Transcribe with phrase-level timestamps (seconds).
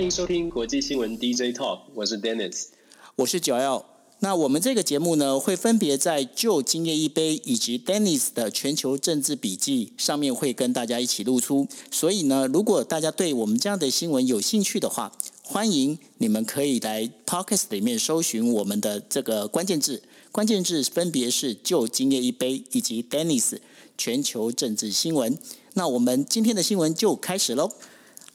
[0.00, 2.68] 欢迎收听国际新闻 DJ Talk，我是 Dennis，
[3.16, 3.84] 我是九 L。
[4.20, 11.68] 那我们这个节目呢，会分别在旧今夜一杯以及 Dennis 的全球政治笔记上面会跟大家一起露出。
[11.90, 15.12] 所以呢，如果大家对我们这样的新闻有兴趣的话，
[15.42, 23.58] 欢迎你们可以来 Podcast 里面搜寻我们的这个关键字，关键字分别是旧今夜一杯以及 Dennis
[23.98, 25.38] 全球政治新闻。
[25.74, 27.70] 那我们今天的新闻就开始喽。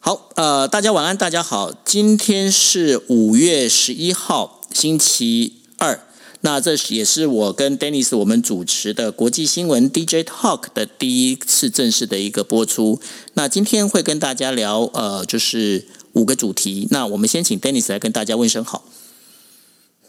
[0.07, 5.99] 好，呃，大家晚安，大家好，今天是五月十一号，星期二。
[6.41, 13.01] 那这也是我跟 Dennis 我们主持的国际新闻 DJ Talk 的第一次正式的一个播出。
[13.33, 16.87] 那今天会跟大家聊，呃，就是五个主题。
[16.91, 18.85] 那我们先请 Dennis 来跟大家问声好。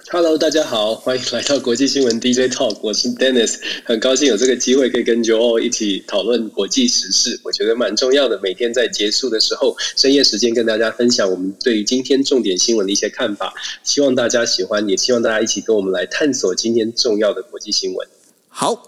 [0.09, 8.39] Hello，大家好，欢迎来到国际新闻 DJ Talk，我是 Dennis，很高兴有这个机会可以跟 Joe 一起讨论国际时事，我觉得蛮重要的。
[8.41, 18.09] 每天在结束的时候，深夜时间跟大家分享我们对于今天重点新闻的一些看法，希望大家喜欢，也希望大家一起跟我们来探索今天重要的国际新闻。
[18.49, 18.81] 好，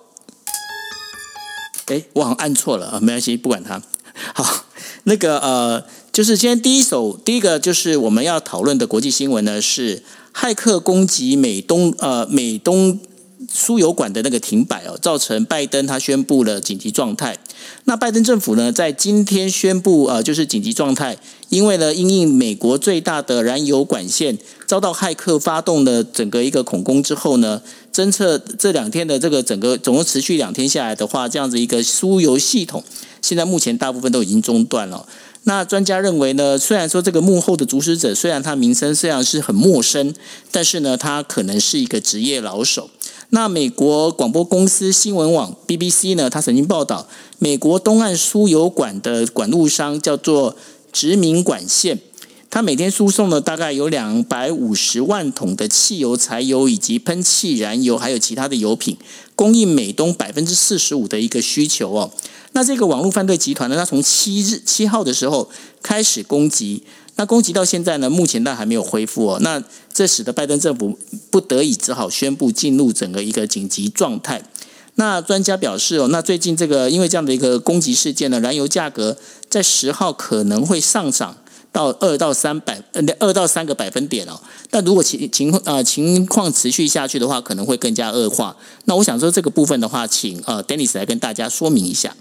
[1.87, 3.83] 哎，我好像按错了啊，没关系，不管它。
[4.35, 4.67] 好，
[5.03, 10.05] 那个呃，就是今天第一首，第一个就是我们要讨论的国际新闻呢是。
[10.35, 12.99] 骇客攻击美东呃美东
[13.53, 17.39] 输油管的那个停摆哦，造成拜登他宣布了紧急状态。
[17.85, 21.17] 那拜登政府呢，在今天宣布呃就是紧急状态，
[21.49, 27.63] 因为呢，因应美国最大的燃油管线遭到骇客发动的整个一个恐攻之后呢，
[27.93, 32.85] 侦测这两天的这个整个总共持续两天下来的话，这样子一个输油系统，
[33.23, 35.07] 现在目前大部分都已经中断了。
[35.49, 40.15] 那专家认为呢，虽然说这个幕后的主使者，虽然他名声虽然是很陌生，
[40.53, 42.91] 但是呢，他可能是一个职业老手。
[43.31, 50.55] 那美国广播公司新闻网 BBC 呢，他曾经报道，美国东岸输油管的管路商叫做
[50.93, 51.99] 殖民管线，
[52.51, 58.99] 他每天输送了大概有两百五十万桶的汽油、柴油以及喷气燃油，还有其他的油品，
[59.35, 62.11] 供应美东百分之四十五的一个需求哦。
[62.53, 63.77] 那这个网络犯罪集团呢？
[63.77, 65.49] 它从七日七号的时候
[65.83, 66.83] 开始攻击，
[67.17, 69.39] 那攻击到现在呢，目前但还没有恢复哦。
[69.43, 70.99] 那这使得拜登政府
[71.31, 74.43] 不得已只好宣布进入整个一个紧急状态。
[74.95, 79.17] 那专家表示哦，那最近这个因为这样的一个攻击事件呢，燃油价格
[79.49, 81.37] 在十号可能会上涨
[81.71, 84.41] 到二到三百呃二到三个百分点哦。
[84.71, 88.57] 但如果情情况呃情况持续下去的话，可能会更加恶化。
[88.87, 92.17] 那我想说这个部分的话，请呃 Dennis 来跟大家说明一下。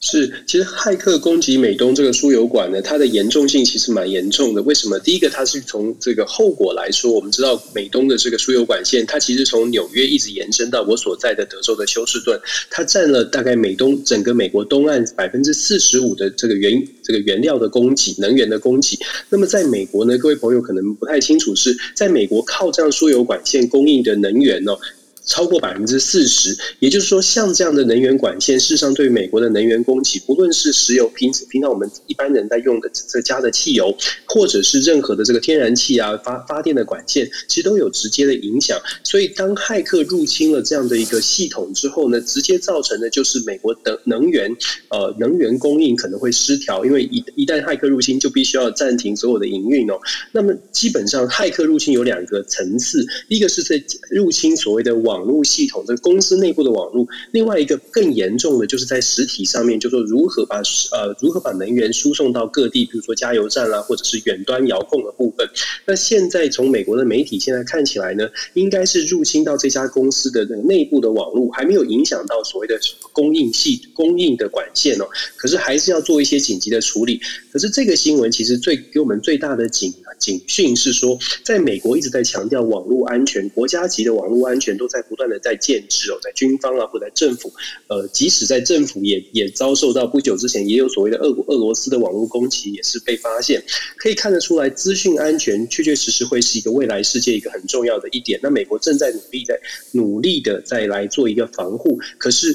[0.00, 4.62] 是，其实骇客攻击美东这个输油管呢，它的严重性其实蛮严重的。
[4.62, 4.96] 为什么？
[5.00, 18.96] 第一个，它是从这个后果来说，我们知道美东的这个输油管线，它其实从纽约一直延伸到我所在的德州的休斯顿，它占了大概美东整个美国东岸百分之四十五的这个原这个原料的供给、能源的供给。
[19.28, 24.78] 那么在美国呢，各位朋友可能不太清楚，是在美国靠这样输油管线供应的能源哦。
[25.28, 33.94] 超过百分之四十，也就是说，像这样的能源管线，事实上对美国的能源供给，不论是石油平平常我们一般人在用的这加的汽油，
[34.26, 38.80] 或者是任何的这个天然气啊发发电的管线，其实都有直接的影响。
[39.04, 44.50] 所以，当骇客入侵了这样的一个系统之后呢，直接造成的就是美国的能源
[44.88, 49.98] 呃能源供应可能会失调，因为一一旦骇客入侵，就必须要暂停所有的营运哦。
[50.32, 53.78] 那么，基本上骇客入侵有两个层次，一个是在
[54.08, 55.17] 入侵所谓的网。
[55.18, 57.04] 网络系统，这个公司内部的网络。
[57.32, 60.58] 另外一个更严重的，就是在实体上面，就说如何把
[60.92, 65.48] 呃如何把能源输送到各地，比如说加油站啦，或者是远端遥控的部分。
[65.86, 72.78] 那现在从美国的媒体现在看起来呢，应该是入侵到这家公司的内部的网络，还没有影响到所谓的
[73.12, 75.06] 供应系供应的管线哦。
[75.36, 77.20] 可是还是要做一些紧急的处理。
[77.52, 85.02] 可是这个新闻其实最给我们最大的警警讯是说，在美国一直在强调网络安全，国家级的网络安全都在。
[85.08, 87.50] 不断的在建制哦，在军方啊，或者政府，
[87.86, 93.62] 呃，即使在政府也也遭受到不久之前也有所谓的俄俄罗斯的网络攻击，也是被发现，
[93.96, 98.38] 可以看得出来，资讯安全确确实实会是一个未来世界一个很重要的一点。
[98.42, 99.58] 那美国正在努力在
[99.92, 102.54] 努力的再来做一个防护，可是。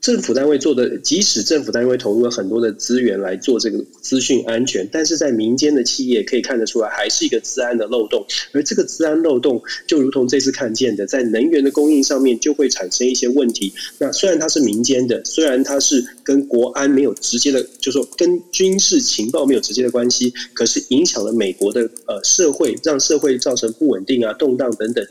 [0.00, 8.24] 政府单位做的，即使政府单位投入了很多的资源来做这个资讯安全，但是在民间的企业可以看得出来，还是一个治安的漏洞。
[8.52, 13.72] 而这个治安漏洞，就如同这次看见的，在能源的供应上面就会产生一些问题。
[13.98, 25.06] 那虽然它是民间的，虽然它是跟国安没有直接的，就说跟军事情报没有直接的关系，可是影响了美国的呃社会，让社会造成不稳定啊、动荡等等。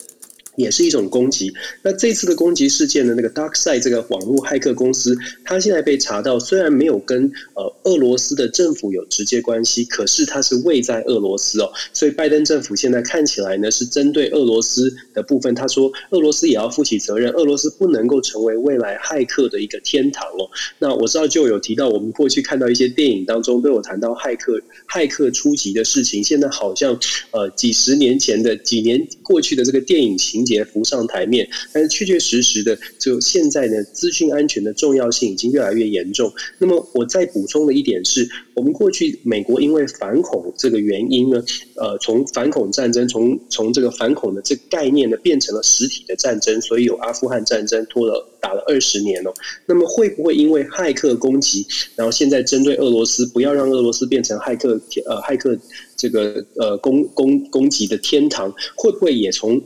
[0.59, 1.51] 也是一种攻击。
[1.81, 11.71] 那这次的攻击事件的那个 DarkSide 这个网络骇客公司，它现在被查到，虽然没有跟呃俄罗斯的政府有直接关系，可是它是位在俄罗斯哦。
[11.93, 20.49] 所以拜登政府现在看起来呢，是针对俄罗斯的部分，他说俄罗斯也要负起责任，俄罗斯不能够成为未来骇客的一个天堂哦。
[20.77, 24.59] 那我知道就有提到，我们过去看到一些电影当中都有谈到骇客
[24.91, 26.99] 骇客初级的事情，现在好像
[27.31, 30.45] 呃几十年前的几年过去的这个电影情。
[30.49, 36.31] 节浮上台面，但是确确实实的，就现在呢，资讯安全的重要性已经越来越严重。
[36.57, 41.43] 那么，我再补充的一点是，我们过去美国因为反恐这个原因呢，
[41.75, 49.31] 呃，从反恐战争，从从这个反恐的这概念呢，变成了实体的战争，所以有阿富汗战争拖了打了二十年了。
[49.67, 51.65] 那么，会不会因为骇客攻击，
[51.95, 55.55] 然后现在针对俄罗斯，不要让俄罗斯变成骇客呃骇客
[55.95, 59.61] 这个呃攻攻攻击的天堂，会不会也从？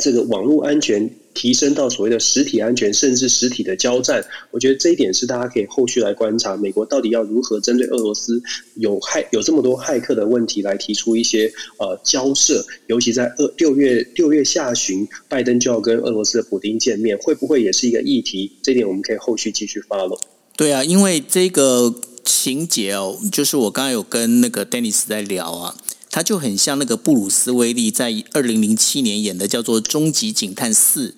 [0.00, 8.42] 这个网络安全提升到所谓的实体安全，甚至实体的交战，我觉得这一点是大家可以后续来观察，美国到底要如何针对俄罗斯
[8.76, 18.50] 有害有这么多骇客的问题来提出一些呃交涉，尤其在二六月六月下旬，拜登就要跟俄罗斯的普京见面，会不会也是一个议题？
[18.62, 20.18] 这点我们可以后续继续 follow。
[20.56, 21.94] 对啊，因为这个
[22.24, 25.76] 情节哦，就是我刚刚有跟那个 Dennis 在聊啊。
[26.14, 31.16] 它就很像那个布鲁斯威利在二零零七年演的叫做《终极警探四》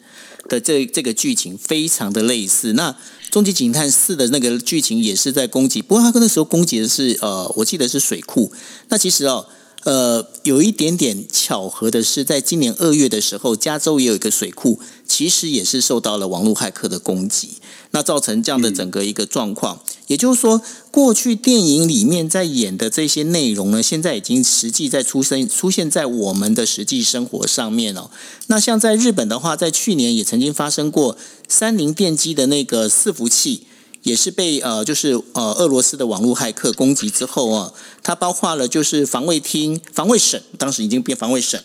[0.48, 2.72] 的这这个剧情，非常的类似。
[2.72, 2.92] 那
[3.30, 8.50] 《终极警探四》的那个剧情也是在攻击，不过他那时候攻击的是呃，我记得是水库。
[8.88, 9.46] 那其实哦。
[9.86, 17.50] 呃，有一点点巧合的是，在今年二月的时候，加州也有一个水库，其实也是受到了网络骇客的攻击，
[17.92, 19.80] 那造成这样的整个一个状况。
[20.08, 20.60] 也就是说，
[20.90, 28.10] 过去电影里面在演的这些内容呢，现在已经实际在出生出现在我们的实际生活上面哦。
[28.48, 31.16] 那像在日本的话，在去年也曾经发生过
[31.46, 33.62] 三菱电机的那个伺服器。
[34.06, 37.72] 也是被呃，就是呃，俄罗斯的网络骇客攻击之后啊，
[38.04, 41.60] 它包括了就是防卫厅、防卫省，当时已经变防卫省，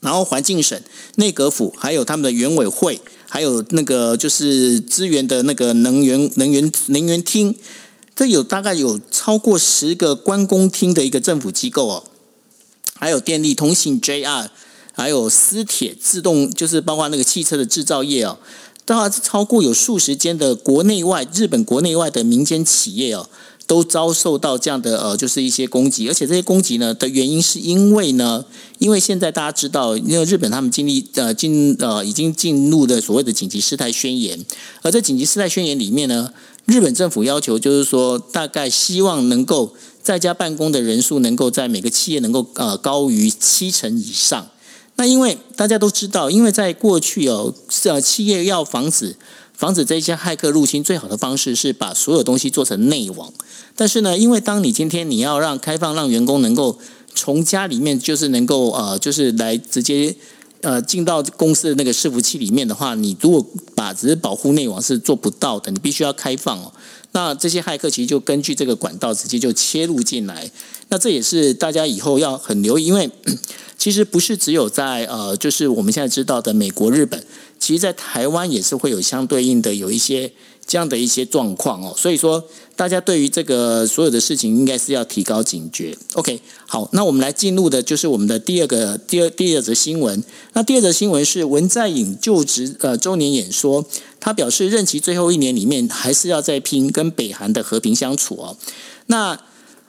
[0.00, 0.80] 然后环境省、
[1.16, 2.98] 内阁府，还有他们的原委会，
[3.28, 7.54] 还有那个就是资源的那个能源、能源、能源厅，
[8.16, 12.04] 这有大概有超过十个关公厅的一个政府机构哦，
[12.94, 14.48] 还有电力、通信、JR，
[14.94, 18.38] 还有私铁、自动，就是包括那个汽车的制造业哦。
[18.86, 23.26] 当然，超过有数十间的国内外、日本国内外的民间企业哦，
[23.66, 26.06] 都遭受到这样的呃，就是一些攻击。
[26.06, 28.44] 而且这些攻击呢的原因，是因为呢，
[28.78, 34.44] 因为现在大家知道，因为日本他们经历呃进呃已经进入的所谓的紧急事态宣言，
[34.82, 36.30] 而在紧急事态宣言里面呢，
[36.66, 44.48] 日本政府要求就是说，大概希望能够在家办公的人数能够在每个企业能够呃高于七成以上。
[44.96, 47.52] 那因为大家都知道，因为在过去哦，
[47.84, 49.16] 呃，企业要防止
[49.52, 53.32] 防止这些骇客入侵，最好的方式是把所有东西做成内网。
[53.76, 56.78] 但是呢，因为当你今天你要让开放让员工能够
[57.14, 60.14] 从家里面就是能够呃，就是来直接
[60.64, 63.46] 呃进到公司的那个伺服器里面的话，你如果
[63.76, 66.72] 把只是保护内网是做不到的，你必须要开放哦。
[67.12, 70.50] 那这些骇客其实就根据这个管道直接就切入进来。
[70.88, 73.08] 那这也是大家以后要很留意，因为。
[73.76, 77.22] 其实不是只有在呃，就是我们现在知道的美国、日本，
[77.58, 80.32] 其实，在台湾也是会有相对应的有一些
[80.66, 81.94] 这样的一些状况哦。
[81.96, 82.44] 所以说，
[82.76, 85.96] 大家对于这个所有的事情，应该是要提高警觉。
[86.14, 90.22] OK，好，那我们来进入的就是我们的第二个第二第二则新闻。
[90.52, 93.84] 那第二则新闻是文在寅就职呃周年演说，
[94.18, 98.56] 他表示任期最后一年里面，还是要再拼跟北韩的和平相处哦。
[99.06, 99.38] 那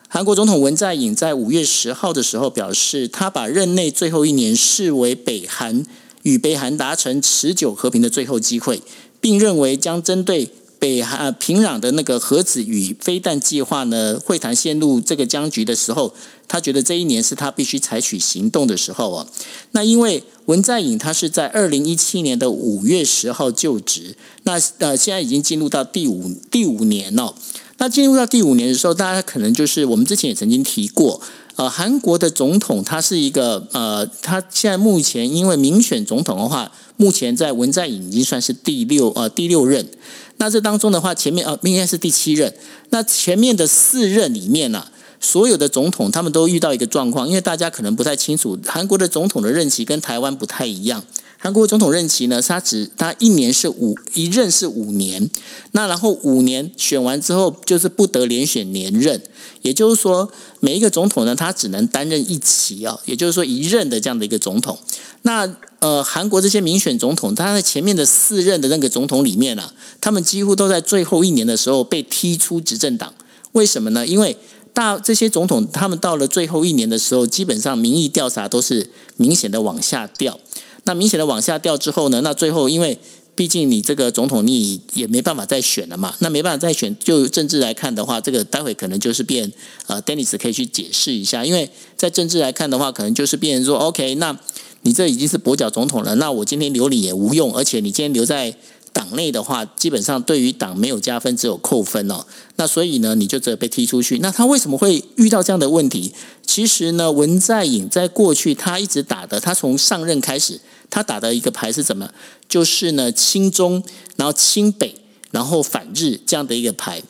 [0.07, 5.83] 韩国总统文在寅在五月十号的时候表示，他把任内最后一年视为北韩
[6.21, 8.81] 与北韩达成持久和平的最后机会，
[9.19, 10.49] 并认为将针对
[10.85, 16.13] 北韩平壤的那个核子与飞弹计划呢会谈陷入这个僵局的时候，
[16.47, 19.25] 他觉得这一年是他必须采取行动的时候啊。
[19.71, 27.33] 那因为文在寅他是在二零一七年的五月十号就职，那呃现在已经进入到第五第五年了。
[27.79, 31.19] 那进入到第五年的时候，大家可能就是我们之前也曾经提过，
[31.55, 39.89] 呃，韩国的总统他是一个呃，他现在目前因为民选总统的话，目前在文在寅已经算是第六呃第六任。
[40.37, 42.53] 那这当中的话，前面啊应该是第七任。
[42.89, 44.85] 那前面的四任里面呢，
[45.19, 51.03] 所有的总统他们都遇到一个状况，因为大家可能不太清楚，韩国的总统的任期跟台湾不太一样。
[51.45, 55.29] 韩国总统任期呢，他只他一年是五一任是五年，
[55.73, 59.21] 那然后五年选完之后就是不得连选连任，
[59.61, 60.27] 也就是说
[60.59, 64.75] 每一个总统呢，他只能担任一期啊，也就是说一任的这样的一个总统。
[65.21, 65.47] 那
[65.77, 69.71] 呃，韩国这些民选总统，他在前面的四任的那个总统里面啊，
[70.01, 73.13] 他们几乎都在最后一年的时候被踢出执政党。
[73.51, 74.07] 为什么呢？
[74.07, 74.35] 因为
[74.73, 80.39] 大这些总统，他们到了最后一年的时候，基本上民意调查都是明显的往下掉。
[80.85, 82.97] 那明显的往下掉之后呢，那最后因为
[83.35, 89.51] 毕竟你这个总统你也没办法再选了嘛，那没办法再选，就政治来看的话，这个待会可能就是变
[89.87, 94.39] 呃，Dennis 可以去解释一下，因为在政治来看的话，可能就是变说，OK，那。
[94.81, 98.55] 你这已经是跛脚总统了，那我今天留你也无用，而且你今天留在
[98.93, 102.23] 党内的话，基本上对于党没有加分，只有扣分哦。
[102.57, 104.19] 那所以呢，你就只有被踢出去。
[104.19, 106.13] 那他为什么会遇到这样的问题？
[106.45, 110.61] 其实呢，文在寅在过去他一直打的，他从上任开始，
[110.95, 112.09] 他打的一个牌是怎么？
[112.47, 113.83] 就是呢，亲中，
[114.15, 114.95] 然后亲北，
[115.31, 117.03] 然后反日这样的一个牌。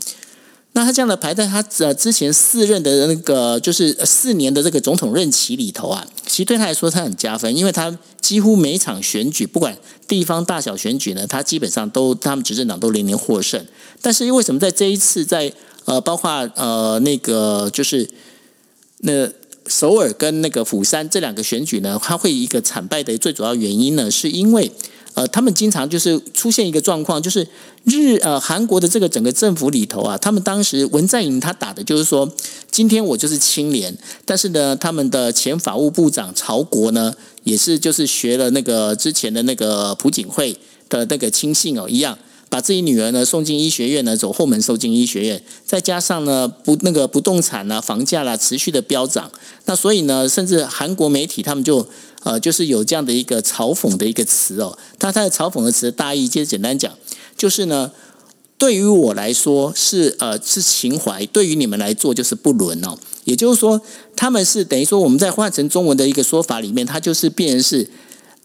[0.71, 9.77] 那他这样的牌在他呃之前四任的那个就是四年的这个总统任期里头啊，其实对他来说他很加分，因为他几乎每场选举，不管
[10.07, 13.63] 地方大小选举呢，他基本上都他们执政党都连连获胜。
[14.01, 15.53] 但是为什么在这一次在
[15.85, 18.09] 呃包括呃那个就是
[19.01, 19.29] 那
[19.67, 24.71] 首尔跟那个釜山这两个选举呢，它会一个惨败的最主要原因呢，是因为。
[25.15, 27.47] 呃，他们经常就是出现一个状况，就是
[27.85, 32.29] 日呃韩国的这个整个政府里头啊，他们当时文在寅他打的就是说，
[32.69, 37.13] 今天我就是清廉，但是呢，他们的前法务部长曹国呢，
[37.45, 40.53] 也是就是学了那个之前的那个朴槿惠
[40.89, 42.19] 的那个亲信哦一样。
[42.55, 49.29] 把自己女儿呢送进医学院呢，走后门送进医学院，再加上呢不那个不动产啊、房价啦持续的飙涨，
[49.65, 51.85] 那所以呢，甚至韩国媒体他们就
[52.23, 56.93] 呃就是有这样的一个嘲讽的一个词哦，他他的嘲讽的词大意，其实简单讲
[57.35, 57.91] 就是呢，
[58.57, 63.81] 对于我来说是呃是情怀，对于你们来做就是不伦哦，也就是说
[64.15, 67.89] 他们是等于说我们在换成中文的一个说法里面，它就是变成是。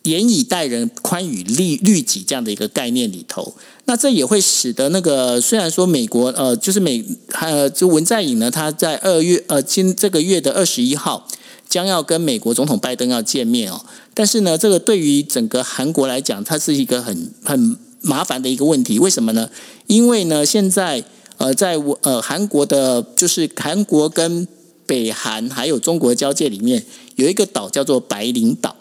[0.02, 3.54] 严以待人，宽以律律己这样的一个概念里头，
[3.84, 11.28] 那这也会使得那个虽然说美国呃，就是美呃，就文在寅呢，他在二月呃今这个月的二十一号
[11.68, 18.98] 将要跟美国总统拜登要见面哦，但是呢，这个对于整个韩国来讲，它是一个很很麻烦的一个问题。
[18.98, 19.50] 为什么呢？
[19.86, 21.04] 因为呢，现在
[21.36, 24.48] 呃，在我呃韩国的，就是韩国跟
[24.86, 26.82] 北韩还有中国交界里面
[27.16, 28.74] 有一个岛叫做白领岛。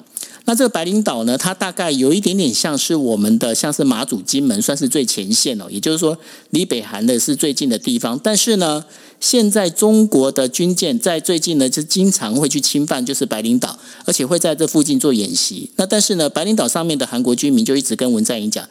[0.50, 5.68] 那这个白领岛呢，它大概有一点点像是我们的，像是马祖、金门，算是最前线哦。
[5.70, 6.18] 也就是说，
[6.50, 8.20] 离北韩的是最近的地方。
[8.24, 8.84] 但是呢，
[9.20, 15.70] 现在中国的军舰在最近呢，就经常会去侵犯，就是白领岛，而且会在这附近做演习。
[15.76, 18.68] 那但是呢，白领岛上面的韩国居民就一直跟文在寅讲：“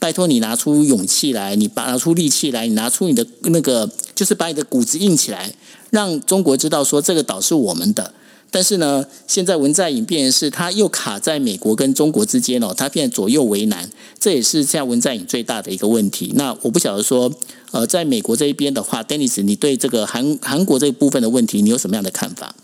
[0.00, 5.52] 拜托你拿出勇气来，你拿出力气来，你拿出你的那个，就是把你的骨子硬起来，
[5.90, 8.14] 让中国知道说这个岛是我们的。”
[8.50, 16.32] 但是呢，现在文在寅变的是他又卡在美国跟中国之间哦，他变左右为难，这也是现在文在寅最大的一个问题。
[16.34, 17.30] 那我不晓得说，
[17.72, 22.54] 呃，在美国这一边的话，Dennis，你对这个韩韩国这一部分的问题，你有什么样的看法？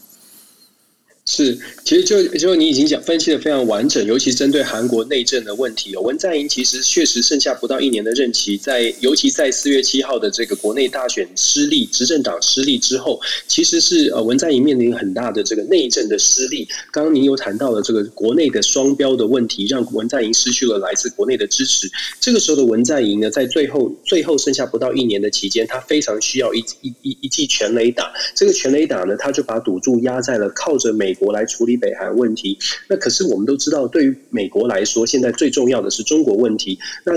[1.27, 6.03] 是，其实就就你已经讲分析的非常完整，尤其针对韩国内政的问题哦。
[6.03, 16.69] 文在寅其实确实剩下不到一年的任期，在尤其在四月七号的这个国内大选失利，执政党失利之后，其实是呃文在寅面临很大的这个内政的失利。
[16.93, 21.91] 刚刚您有谈到了这个国内的双标的问题，让文在寅失去了来自国内的支持。
[22.21, 28.13] 这个时候的文在寅呢，在最后最后剩下不到一年的期间，他非常需要一一一一记全雷打。
[28.35, 31.14] 这个全雷打呢，他就把赌注压在了靠着美。
[31.15, 36.79] 国来处理北韩问题，那可是我们都知道，对于美国来说，现在最重要的是中国问题。
[37.05, 37.13] 那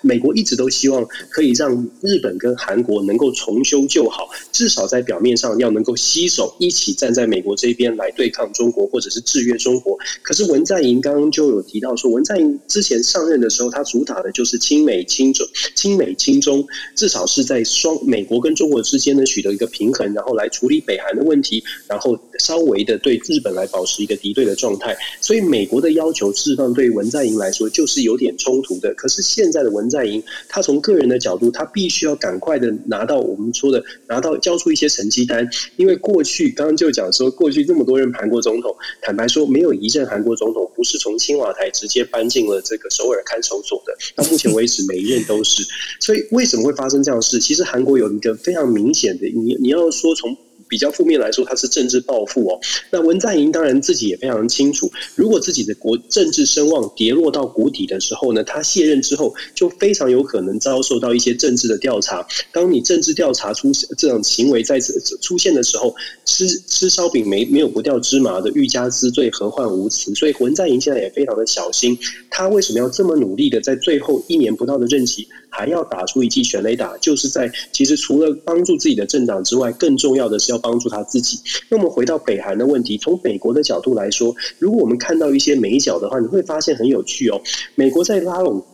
[0.00, 9.98] 美国一直都希望可以让日本跟韩国能够重修旧好，至少在表面上要能够携手一起站在美国这边来对抗中国，或者是制约中国。
[10.22, 24.96] 可是文在寅刚刚就有提到说，文在寅之前上任的时候，他主打的就是亲美亲中，亲美亲中，至少是在双美国跟中国之间呢取得一个平衡，然后来处理北韩的问题，然后稍微的对日本来保持一个敌对的状态。
[25.20, 28.94] 所以美国的要求，事实上对文在寅来说就是有点冲突的。
[28.94, 29.72] 可是现在的。
[29.72, 35.48] 文在寅，他从个人的角度，他必须要赶快的拿到我们说的，拿到交出一些成绩单。
[35.76, 38.70] 因为过去刚刚就讲说，过去这么多任韩国总统，
[39.00, 43.94] 坦白说，没有一任韩国总统不是从青瓦台直接搬进了这个首尔看守所的。
[44.14, 45.64] 到目前为止，每一任都是。
[46.00, 47.40] 所以为什么会发生这样的事？
[47.40, 50.36] 其实韩国有一个非常明显的，你你要说从。
[50.72, 52.58] 比较负面来说，他是政治报复哦。
[52.90, 62.26] 那文在寅当然自己也非常清楚，如果自己的国政治声望跌落到谷底的时候呢，他卸任之后就非常有可能遭受到一些政治的调查。
[62.50, 70.14] 当你政治调查出这种行为再次出现的时候，吃吃烧饼没没有不掉芝麻的，欲加之罪，何患无辞？
[70.14, 71.98] 所以文在寅现在也非常的小心，
[72.30, 75.28] 他为什么要这么努力的在最后一年不到的任期？
[75.54, 81.38] 还要打出一记全雷打，就是在其实除了帮助自己的政党之外，更重要的是要帮助他自己。
[81.68, 87.40] 那我们回到北韩的问题，从美国的角度来说，如果我们看到一些美角的话，你会发现很有趣哦。
[87.74, 88.64] 美国在拉拢。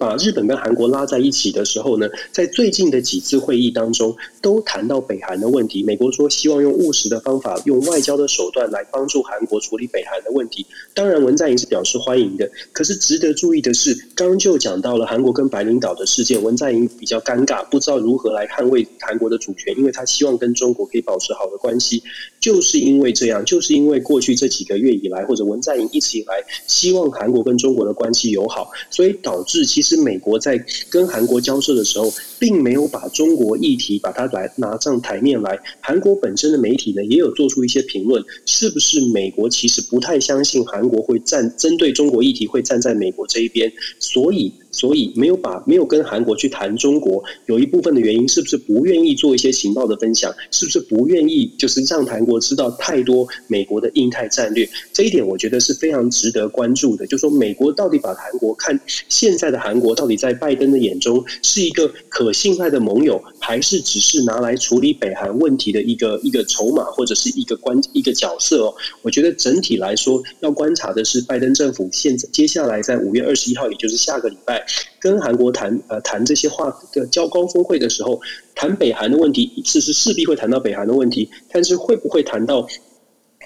[0.00, 5.82] 把日本跟韩国拉在一起的时候呢，在最近的几次会议当中，都谈到北韩的问题。
[5.82, 10.64] 美国说希望用务实的方法，用外交的手段来帮助韩国处理北韩的问题。
[10.94, 12.50] 当然，文在寅是表示欢迎的。
[12.72, 22.02] 可是值得注意的是，刚就讲到了韩国跟白领岛的事件，文在寅比较尴尬，不知道如何来捍卫韩国的主权，因为他希望跟中国可以保持好的关系。
[22.40, 30.56] 就是因为这样，就是因为过去这几个月以来，或者文在寅一直以来希望韩国跟中国的关系友好，所以导致其实是美国在
[30.88, 35.56] 跟韩国交涉的时候，并没有把中国议题把它来拿上台面来。
[35.80, 43.70] 韩国本身的媒体呢，也有做出一些评论，是不是美国其实不太相信韩国会站针对中国议题会站在美国这一边，
[44.00, 44.52] 所以。
[44.72, 50.32] 所以没有把没有跟韩国去谈中国，有一部分的原因是不是不愿意做一些情报的分享？
[50.52, 54.66] 是不是不愿意就是让韩国知道太多美国的印太战略？
[54.92, 57.04] 这一点我觉得是非常值得关注的。
[57.08, 58.78] 就说美国到底把韩国看
[59.08, 68.64] 现在的韩国到底在拜登的眼中是一个可信赖的盟友，还是只是拿来处理北韩问题的一个一个筹码或者是一个关一个角色？
[68.64, 74.64] 哦，我觉得整体来说要观察的是拜登政府现在接下来在五月二十一号，也就是下个礼拜。
[75.00, 78.20] 跟韩国谈呃谈这些话的交高峰会的时候，
[78.54, 82.68] 谈北韩的问题，是是势必会谈到北韩的问题，但是会不会谈到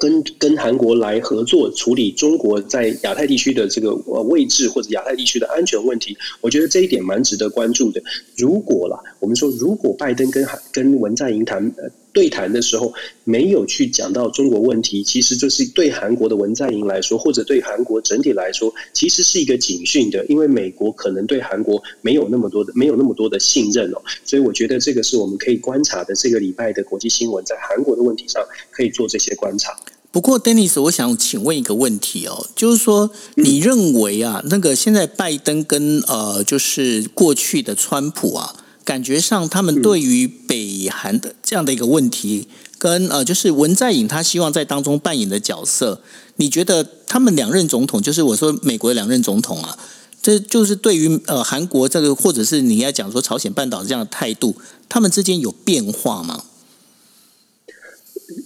[0.01, 6.17] 跟跟韩国来合作处理中国在亚太地区的这个呃位置或者亚太地区的安全问题？
[6.41, 8.03] 我觉得这一点蛮值得关注的。
[8.37, 11.91] 如果啦，我们说如果拜登跟韩跟文在寅谈呃。
[12.15, 12.95] 对谈的时候
[13.25, 29.77] 没有去讲到中国问题，其实就是对韩国的文在寅来说，或者对韩国整体来说，其实是一个警讯的，因为美国可能对韩国没有那么多的没有那么多的信任哦，所以我觉得这个是我们可以观察的这个礼拜的国际新闻，在韩国的问题上可以做这些观察。
[30.13, 38.55] 不过，Dennis，我想请问一个问题哦，就是说，你认为啊，那个现在拜登跟呃，就是过去的川普啊？
[38.85, 46.03] 感觉上，他们对于北韩的这样的一个问题，跟呃，就是文在寅他希望在当中扮演的角色，
[46.37, 49.79] 你觉得他们两任总统，就是我说美国的两任总统啊，
[50.21, 54.55] 这就是对于呃韩国这个，或者是你要讲说朝鲜半岛这样的态度，
[54.89, 56.45] 他们之间有变化吗？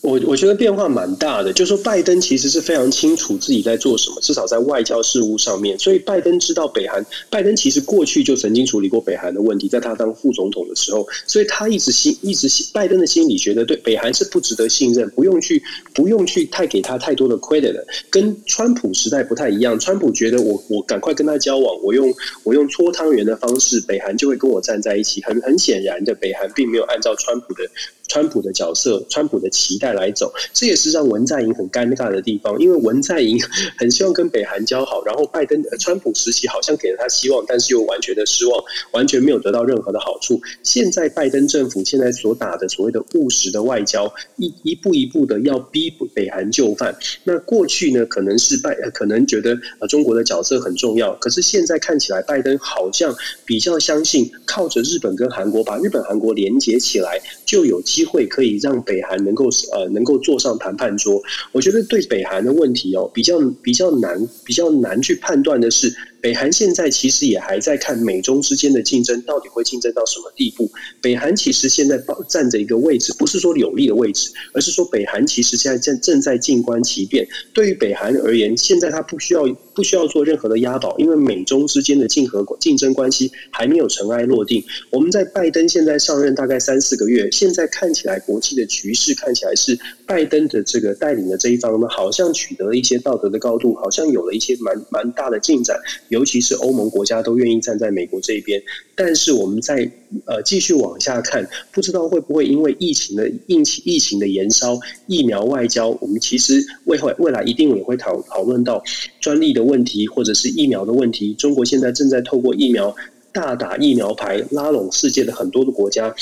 [0.00, 5.78] 我我觉得变化蛮大的，就是说拜登其实是非常清楚自己在做什么，至少在外交事务上面。
[5.78, 19.78] 所以拜登知道北韩，拜登其实过去就曾经处理过北韩的问题，在他当副总统的时候，所以他一直心一直心拜登的心里觉得对北韩是不值得信任，不用去不用去太给他太多的 credit 的，跟川普时代不太一样。
[19.78, 25.22] 川普觉得我我赶快跟他交往，我用我用搓汤圆的方式，北韩就会跟我站在一起。
[25.24, 27.64] 很很显然的，北韩并没有按照川普的。
[28.10, 32.56] 川普的角色，川普的期待来走，这也是让文在寅很尴尬的地方。
[32.60, 33.36] 因为文在寅
[33.76, 40.40] 很希望跟北韩交好，然后拜登、川普时期好像给了他希望，但是又完全的失望，完全没有得到任何的好处。
[40.62, 46.96] 现在拜登政府现在所打的所谓的务实的外交，一一步一步的要逼北韩就范。
[47.24, 53.12] 那过去呢，可能是拜可能觉得呃中国的角色很重要，可是现在看起来，拜登好像
[53.44, 57.82] 比较相信靠着日本跟韩国把日本韩国连接起来就有。
[57.88, 65.94] 机会可以让北韩能够呃呃能够坐上谈判桌，我觉得对北韩的问题哦比较比较难比较难去判断的是。
[66.20, 70.70] 北韩现在其实也还在看美中之间的竞争到底会竞争到什么地步。
[71.00, 77.26] 北韩其实现在站着一个位置，不是说有利的位置，而是说北韩其实现在正正在静观其变。
[77.54, 84.64] 对于北韩而言，现在他不需要不需要做任何的押宝，因为美中之间的竞合竞争关系还没有尘埃落定。
[84.90, 95.78] 我们在拜登现在上任大概三四个月，现在看起来国际的局势看起来是拜登的这个带领的这一方呢，好像取得了一些道德的高度，好像有了一些蛮蛮大的进展。
[96.08, 98.62] 尤其是欧盟国家都愿意站在美国这一边，
[98.94, 99.90] 但是我们在
[100.24, 108.82] 呃继续往下看，不知道会不会因为疫情的疫情疫情的延烧，疫苗外交，我们其实未未未来一定也会讨讨论到
[109.20, 111.34] 专利的问题，或者是疫苗的问题。
[111.34, 112.94] 中国现在正在透过疫苗
[113.32, 116.14] 大打疫苗牌，拉拢世界的很多的国家。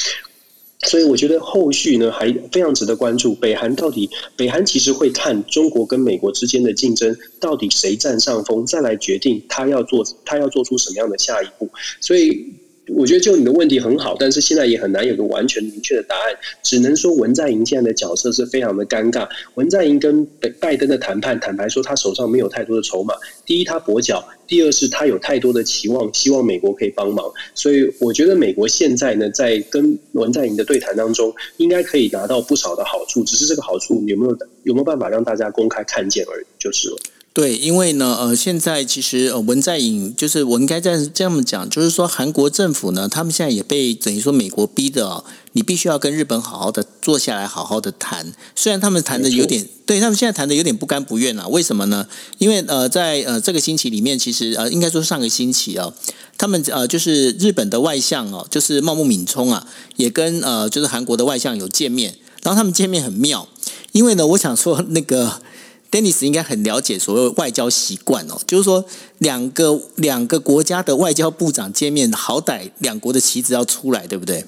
[0.81, 3.35] 所以我觉得后续呢还非常值得关注。
[3.35, 11.69] 北韩到底，北韩其实会看中国跟美国之间的竞争到底谁占上风，再来决定他要做他要做出什么样的下一步。
[12.01, 12.55] 所以。
[12.95, 19.27] 我觉得就你的问题很好，但是现在也很难有个完全明确的答案，只能说文在寅现在的角色是非常的尴尬。
[19.55, 23.12] 文在寅跟拜拜登的谈判，坦白说他手上没有太多的筹码。
[23.45, 27.25] 第一，他跛脚；第二是他有太多的期望，希望美国可以帮忙。
[27.55, 36.97] 所以我觉得美国现在呢，在跟文在寅的对谈当中，应该可以拿到不少的好处，只是这个好处有没有有没有办法让大家公开看见而已，就是了。
[37.37, 45.22] 对，因为呢，呃，现在其实呃，文在寅就是我应该这样这样讲，就是说韩国政府呢，他们现在也被等于说美国逼的，
[45.53, 48.33] 你必须要跟日本好好的坐下来，好好的谈。
[48.55, 51.46] 虽然他们谈的有点，对他们现在谈的有点不甘不愿啊。
[51.49, 52.09] 为什么呢？
[52.38, 55.92] 因为呃，在呃这个星期里面，其实呃，应该说上个星期啊，
[56.38, 63.46] 他们呃就是日本的外相哦，就是茂木敏充啊，也跟呃就是韩国的外相有见面，然后他们见面很妙，
[63.92, 65.42] 因为呢，我想说那个。
[65.90, 68.85] Dennis 应该很了解所谓外交习惯哦，就是说
[69.18, 74.44] 两个两个国家的外交部长见面，好歹两国的旗子要出来，对不对？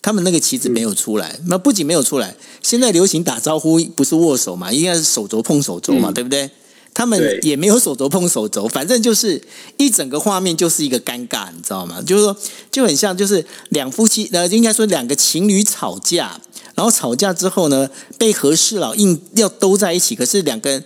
[0.00, 6.50] 他们那个旗子没有出来，那不仅没有出来，现在流行打招呼不是握手嘛，应该是手肘碰手肘嘛，对不对？
[6.94, 9.40] 他们也没有手肘碰手肘，反正就是
[9.76, 12.02] 一整个画面就是一个尴尬，你知道吗？
[12.04, 12.36] 就是说
[12.72, 16.40] 就很像就是两夫妻呃，应该说两个情侣吵架。
[16.78, 20.84] 然后吵架之后呢，被和事佬硬要兜在一起，可是两个人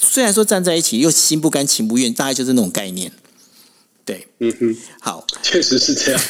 [0.00, 3.10] 虽然说站在一起，又心不甘情不愿，大概就是那种概念。
[4.04, 6.20] 对，嗯哼，好，确实是这样。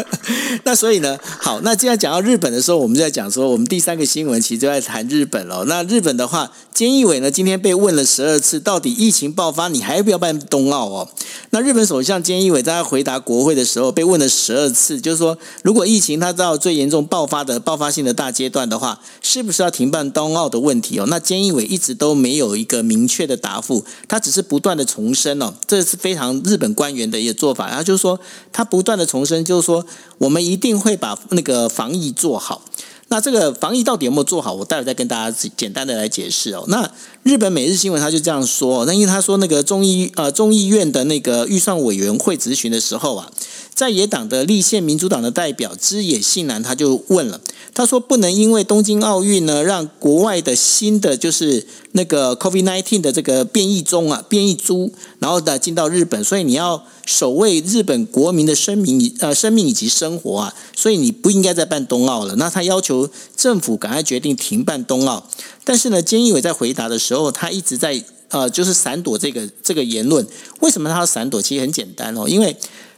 [0.64, 5.64] 那所以呢，好，那既然讲到日本的时候，我们就在讲说，我们第三个新闻其实就在谈日本了。
[5.64, 11.08] 那日本的话，菅义伟呢，今天被问了十二次，到底疫情爆发，你还要不要办冬奥哦？
[11.50, 21.06] 那日本首相菅义伟在他回答国会的时候，被问了十二次，就是说，如果疫情它到最严重爆发的爆发性的大阶段的话，是不是要停办冬奥的问题哦？
[21.08, 28.18] 那菅义伟一直都没有一个明确的答复，他只是不断的重申哦，这是非常日本官员的一个做法，他就是说，
[28.52, 29.84] 他不断的重申，就是说，
[30.18, 32.62] 我们一定会把那个防疫做好。
[33.08, 34.54] 那这个防疫到底有没有做好？
[34.54, 36.64] 我待会再跟大家简单的来解释哦。
[36.68, 36.90] 那
[37.22, 43.30] 日本每日新闻他就这样说，那因为他说那个中医呃中医院的那个预算委员会咨询的时候啊，
[43.74, 47.40] 在野党的立宪民主党的代表枝野信男他就问了。
[47.76, 62.36] 他说：“不能因为东京奥运呢，让国外的新的就是那个 COVID-19 的这个变异中啊，变异株，然后呢进到日本，所以你要守卫日本国民的生命呃生命以及生活啊，所以你不应该再办冬奥了。
[62.36, 65.26] 那他要求政府赶快决定停办冬奥。
[65.64, 70.24] 但是呢，菅义伟在回答的时候，他一直在呃就是闪躲这个这个言论。
[70.60, 71.42] 为什么他要闪躲？
[71.42, 72.56] 其实很简单哦，因为。”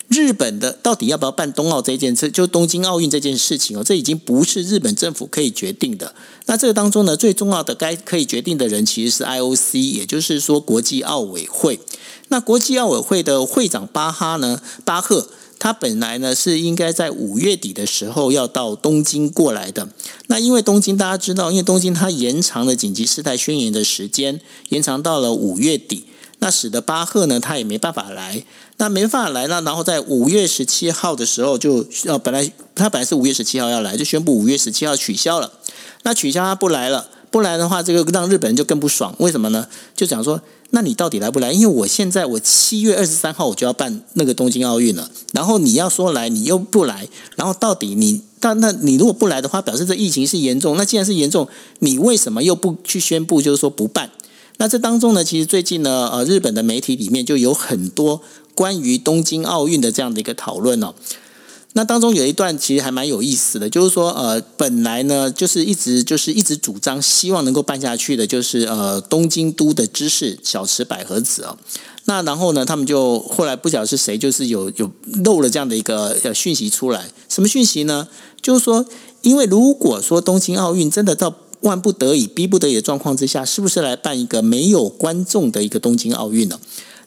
[0.09, 6.15] 日本的到底要不要办冬奥这件事，就东京奥运这件事情哦，这已经不是日本政府可以决定的。
[6.47, 11.81] 那这个当中呢，最重要的该可以决定的人其实是 IOC，也就是说国际奥委会。
[12.29, 19.89] 那国际奥委会的会长巴哈呢，巴赫，他本来呢是应该在五月底的时候要到东京过来的。
[20.29, 26.05] 那因为东京大家知道，因为东京它延长了紧急事态宣言的时间，延长到了五月底。
[26.39, 28.45] 那使得巴赫呢，他也没办法来。
[28.79, 35.51] 那没办法来呢，然后在五月十七号的时候，就呃本来他本来是五月十七号要来，就宣布五月十七号取消了。
[36.03, 39.15] 那取消他不来了，不来的话，这个让日本人就更不爽。
[39.19, 39.67] 为什么呢？
[39.97, 41.51] 就讲说，那你到底来不来？
[41.53, 50.77] 因为我现在我七月二十三号我就要办那个东京奥运了，然后你要说来，你又不来，然后到底你但那你如果不来的话，表示这疫情是严重。
[50.77, 51.49] 那既然是严重，
[51.81, 54.11] 你为什么又不去宣布，就是说不办？
[54.59, 58.23] 那这当中呢，其实最近呢，呃，日本的媒体里面就有很多
[58.57, 60.93] 关于东京奥运的这样的一个讨论哦。
[61.75, 71.59] 那当中有一段其实还蛮有意思的，就是说，呃，本来呢，就是一直就是一直主张希望能够办下去的，就是呃，东京都的知事小池百合子啊。
[72.07, 74.91] 那然后呢，他们就后来不晓得是谁，就是有有
[75.23, 77.11] 漏了这样的一个呃讯息出来。
[77.29, 78.09] 什么讯息呢？
[78.41, 78.87] 就是说，
[79.21, 86.59] 因为如果说东京奥运真的到万不得已、逼不得已的状况之下，是不是来办一个没有观众的一个东京奥运呢？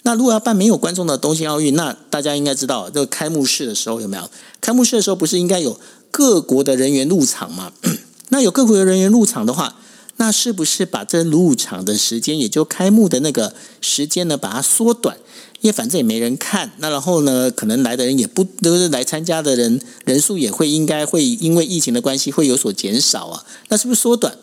[0.03, 4.29] 那如果要办没有观众的东京奥运，那大家应该知道，这个开幕式的时候有没有？
[4.61, 7.71] 开幕式的时候不是应该有各国的人员入场吗？
[8.29, 9.75] 那有各国的人员入场的话，
[10.17, 15.17] 那是不是把这入场的时间，也就开幕的那个时间呢，把它缩短？
[15.61, 24.37] 因为反正也没人看，那然后呢，可能来的人也不都是来参加的人人数也会应该会因为疫情的关系会有所减少啊，那是不是缩短？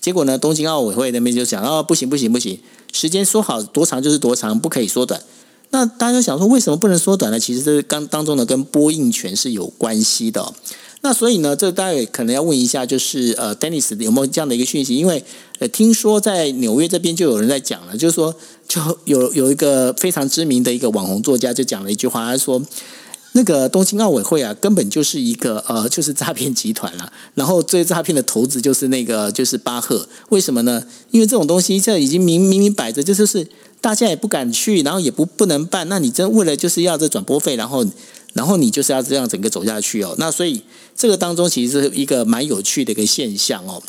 [0.00, 2.60] 结果呢，东京奥委会那边就讲哦，不行不行不行，
[2.92, 5.20] 时间说好多长就是多长，不可以缩短。
[5.70, 7.40] 那大家想说为什么不能缩短呢？
[7.40, 10.52] 其实这刚当中呢跟播映权是有关系的。
[11.00, 14.94] 那所以呢，这大家可能要问一下，就是呃，Dennis 有没有这样的一个讯息？
[14.94, 15.24] 因为
[15.58, 18.34] 呃，听说在纽约这边就有人在讲了，就是说
[18.68, 22.62] 就有有一个非常知名的一个网红作家就讲了一句话，他说。
[23.34, 27.10] 那个东京奥委会啊，根本就是一个呃，就是诈骗集团了。
[27.34, 30.06] 然后最诈骗的投资就是那个就是巴赫。
[30.28, 30.84] 为什么呢？
[31.10, 33.48] 因为这种东西这已经明明明摆着，这就是
[33.80, 35.88] 大家也不敢去，然后也不不能办。
[35.88, 37.86] 那你真为了就是要这转播费，然后
[38.34, 40.14] 然后你就是要这样整个走下去哦。
[40.18, 40.62] 那所以
[40.94, 43.82] 这个当中其实是一个蛮有趣的一个现象哦。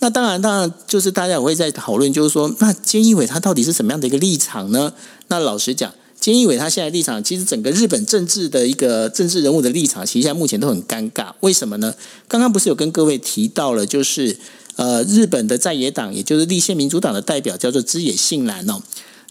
[0.00, 4.92] 那当然当然就是大家也会在讨论，就是说那菅义伟他到底是什么样的一个立场呢？
[5.28, 5.90] 那老实讲。
[6.20, 11.32] 菅义伟他现在立场，其实整个日本政治的一个政治人物的立场，其实现在目前都很尴尬。
[11.40, 11.94] 为什么呢？
[12.28, 14.36] 刚刚不是有跟各位提到了，就是
[14.76, 18.82] 呃，日本的在野党，也就是立宪民主党的代表叫做枝野信男哦。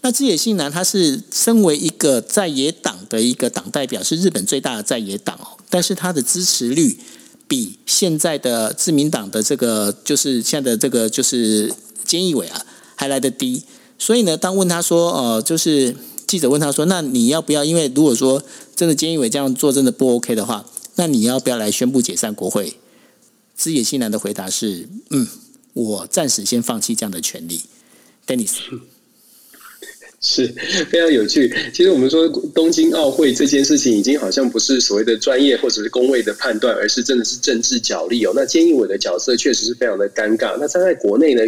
[0.02, 5.62] 那枝野信男他是身为一个在野党的一个党代表，是日本最大的在野党哦。
[5.68, 6.98] 但是他的支持率
[7.46, 11.72] 比现在的自民党的这个就是现在的这个就是
[12.04, 13.62] 菅义伟啊还来得低。
[13.96, 15.94] 所以呢，当问他说呃，就是。
[16.30, 17.64] 记者问他说：“那你要不要？
[17.64, 18.40] 因为如果说
[18.76, 20.64] 真的菅义伟这样做真的不 OK 的话，
[20.94, 22.76] 那你要不要来宣布解散国会？”
[23.58, 25.26] 枝野信男的回答是：“嗯，
[25.72, 27.62] 我暂时先放弃这样的权利。”
[28.28, 28.58] Dennis。
[30.22, 30.46] 是
[30.90, 31.50] 非常有趣。
[31.72, 38.32] 其实我们说东京奥会这件事情，已经好像不是所谓的专业或者是工位的判断，而是真的是政治角力哦。
[38.36, 40.58] 那菅义伟的角色确实是非常的尴尬。
[40.60, 41.42] 那他在国内呢，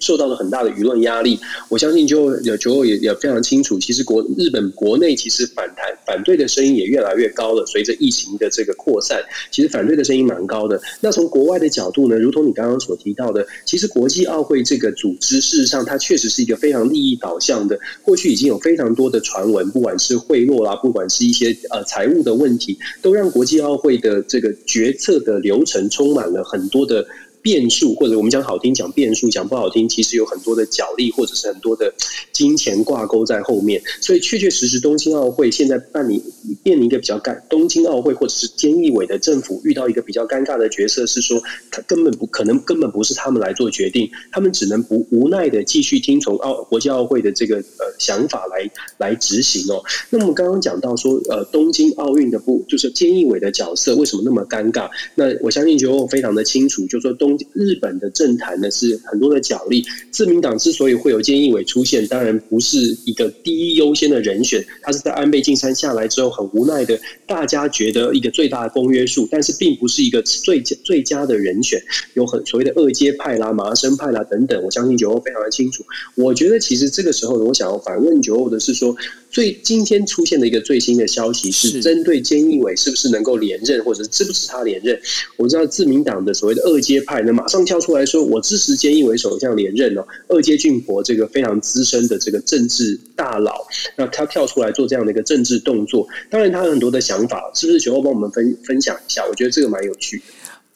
[0.00, 1.40] 受到了很大的舆论压力。
[1.70, 7.64] 我相信就有球也也非常清楚，其实国日本国内其实反弹反对的声音也越来越高了。
[7.64, 9.18] 随着疫情的这个扩散，
[9.50, 10.78] 其实反对的声音蛮高的。
[11.00, 17.80] 那从国外的角度呢，如同你刚刚所提到的，其实国际奥会这个组织，事实上它确实是一个非常利益导向的。
[18.10, 27.06] 过去已经有非常多的传闻，不管是贿赂啦，不管是一些呃财务的问题，都让国际奥会的这个决策的流程充满了很多的。
[27.42, 31.92] 变数，或者我们讲好听讲变数，讲不好听，其实有很多的角力，或者是很多的
[32.32, 33.80] 金钱挂钩在后面。
[34.00, 36.22] 所以确确实实，东京奥会现在办理
[36.62, 49.82] 面临一个比较尴，东京奥会或者是菅义伟的政府遇到一个比较尴尬的角色，是说他根本不可能，根本不是他们来做决定，他们只能不无奈的继续听从奥国际奥会的这个呃想法来来执行哦。
[50.10, 54.90] 那么刚刚讲到说，呃，东京奥运的不就是菅义伟的角色为什么那么尴尬？
[55.14, 57.29] 那我相信就非常的清楚，就说东。
[57.52, 71.80] 日本的政坛呢是很多的角力，自民党之所以会有菅义伟出现，当然不是一个第一优先的人选，他是在安倍晋三下来之后很无奈的，大家觉得一个最大的公约数，但是并不是一个最最佳的人选，
[72.14, 75.84] 有很所谓的二阶派啦、麻生派啦等等，我相信九欧非常的清楚。
[76.14, 78.96] 我觉得其实这个时候，我想要反问九欧的是说。
[79.32, 85.00] 最今天出现的一个最新的消息是针对菅义伟是不是能够连任，或者支不支持他连任？
[85.36, 90.06] 我知道自民党的所谓的二阶派呢，马上跳出来说，我支持菅义伟首相连任哦。
[90.28, 97.80] 二阶俊博这个非常资深的这个政治大佬，那他跳出来做这样的一个政治动作，当然他有很多的想法，是不是？
[97.80, 100.22] 九后帮我们分分享一下，我觉得这个蛮有趣的。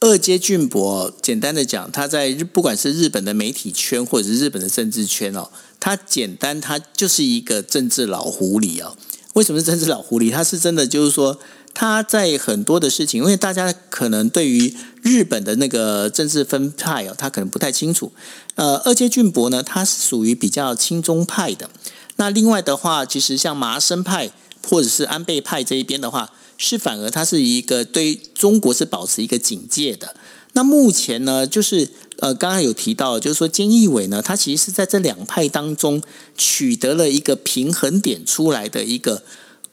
[0.01, 5.49] 二阶俊博，简单的讲，他在日不管是日本的媒体圈或者是日本的政治圈哦。
[5.81, 8.97] 他简单，他就是一个政治老狐狸哦。
[9.35, 10.31] 为什么是政治老狐狸？
[10.31, 11.39] 他是真的，就是说
[11.75, 18.13] 他在很多的事情，因为大家可能对于日本的那个政治分派哦，他可能不太清楚。
[18.55, 21.69] 呃，二阶俊博呢，他是属于比较亲中派的。
[22.17, 24.31] 那另外的话，其实像麻生派
[24.69, 30.15] 或者是安倍派这一边的话，是反而他是一个对中国是保持一个警戒的。
[30.53, 31.91] 那目前呢，就是。
[32.21, 36.01] 呃，刚刚有提到，就是说菅义伟呢，他其实是在这两派当中
[36.39, 39.25] 取得了一个平衡点出来的一个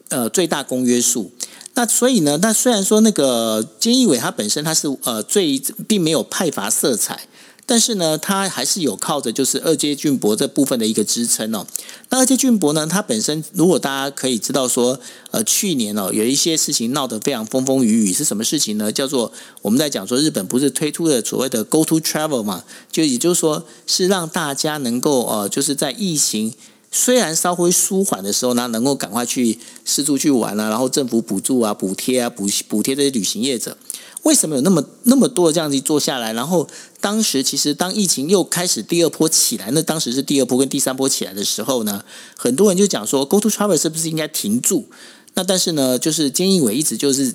[0.10, 1.32] 呃最大公约数。
[1.74, 7.28] 那所以呢，那虽然说那个菅义伟他本身他是呃最并没有派阀色彩。
[7.64, 11.66] 但是呢，他还是有靠着就是二阶俊博这部分的一个支撑哦。
[12.10, 18.92] 那二阶俊博呢，他本身如果大家可以知道说，呃，去年哦有一些事情闹得非常风风雨雨，是什么事情呢？
[18.92, 19.32] 叫做
[19.62, 26.54] 我们在讲说日本不是推出了所谓的 Go to Travel 嘛，就也就是说是让大家能够呃就是在疫情
[26.94, 33.78] 虽然稍微舒缓的时候呢，能够赶快去四处去玩啊，然后政府补助啊、补贴啊、补补贴这些旅行业者。
[34.24, 36.34] 为什么有那么那么多这样子做下来？
[36.34, 36.68] 然后
[37.00, 42.04] 当时其实当疫情又开始第二波起来，那当时是第二波跟第三波起来的时候呢，
[42.38, 44.86] 很多人就讲说，Go to Travel 是不是应该停住？
[45.34, 47.34] 那但是呢，就是菅义伟一直就是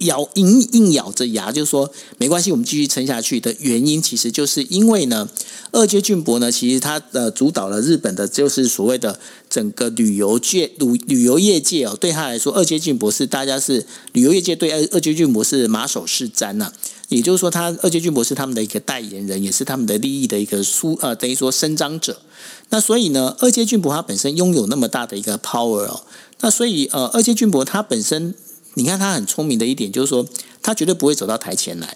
[0.00, 5.28] 咬硬硬咬着牙，就是说没关系，我们继续撑下去的原因，其实就是因为呢，
[5.72, 16.72] 二阶俊博呢，其实他呃主导了日本的，就是所谓的整个旅游界旅旅游业界哦，对他来说，二阶俊博是大家是旅游业界对二二阶俊博是马首是瞻呐。
[17.08, 22.20] 也就是说，他二阶俊博是他们的一个代言人，也是他们的利益的一个书呃，等于说伸张者。
[22.68, 26.04] 那所以呢，二阶俊博他本身拥有那么大的一个 power 哦，
[26.40, 28.34] 那所以呃，二阶俊博他本身。
[28.74, 30.26] 你看他很聪明的一点，就是说
[30.62, 31.94] 他绝对不会走到台前来。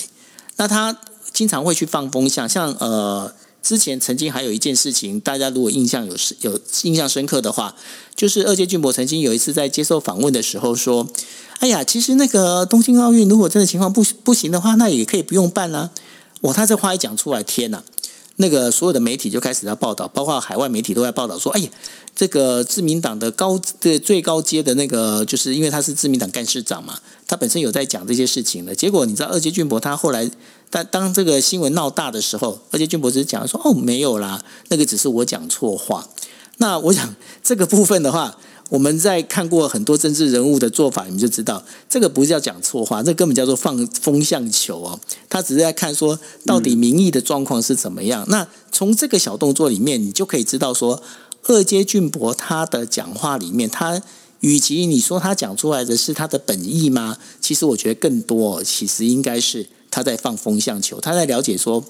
[0.57, 0.97] 那他
[1.33, 3.33] 经常会去放风向，像呃
[3.63, 7.75] 之前曾经还有一件事情，大家如果印象有有印象深刻的话，
[8.15, 11.09] 就是二阶俊博曾经有一次在接受访问的时候说
[11.61, 15.91] ：“哎呀，其实那个东京奥运如果真的情况不不行的话，那也可以不用办啦。”
[16.43, 17.83] 哇，他这话一讲出来，天哪！
[18.37, 21.69] 那个所有的媒体就开始在报道，包括海外媒体都在报道说：“哎呀。”
[22.17, 28.73] 这个自民党的高的最高阶的那个，就是因为他是自民党干事长嘛，他本身有在讲这些事情的。
[28.73, 30.31] 结果你知道，二阶俊博他后来，
[30.71, 36.09] 当当这个新闻闹大的时候，二阶俊博只是讲说：“哦，没有啦，那个只是我讲错话。”
[36.59, 38.39] 那我想这个部分的话，
[38.71, 44.99] 我们在看过很多政治人物的做法，你们就知道，这个不是叫讲错话，这根本叫做放风向球哦。
[45.29, 48.25] 他只是在看说，到底民意的状况是怎么样。
[48.29, 51.03] 那从这个小动作里面，你就可以知道说。
[51.47, 54.01] 二阶俊博他的讲话里面，他
[54.41, 57.19] 与其你说他讲出来的是他的本意吗？
[57.39, 61.85] 其实我觉得更多，其实应该是他在放风向球，他在了解说，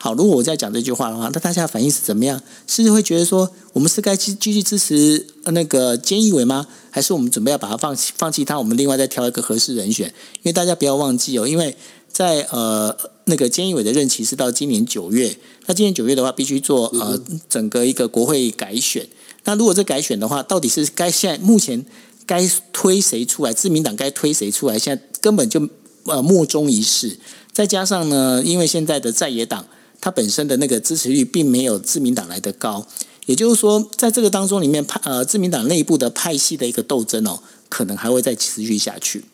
[0.00, 2.40] 好，如果我在讲这句话的话，那大家反应是怎么样？
[2.68, 6.66] 是会觉得说，我们是该继继续支持那个菅义伟吗？
[6.90, 8.56] 还是我们准备要把他放弃放弃他？
[8.56, 10.06] 我们另外再挑一个合适人选？
[10.36, 11.76] 因为大家不要忘记哦，因为
[12.08, 15.36] 在呃那个菅义伟的任期是到今年九月。
[15.66, 19.06] 那今年九月的话，必须做呃整个一个国会改选。
[19.44, 21.84] 那如果这改选的话，到底是该现在目前
[22.24, 23.52] 该推谁出来？
[23.52, 24.78] 自民党该推谁出来？
[24.78, 25.68] 现在根本就
[26.04, 27.18] 呃莫衷一是。
[27.52, 29.66] 再加上呢，因为现在的在野党，
[30.00, 32.86] 它本身的那个支持率并没有自民党来的高。
[33.26, 39.24] 也就是说，在这个当中里面派呃自民党内部的派系的一个斗争哦，可能还会再持续下去。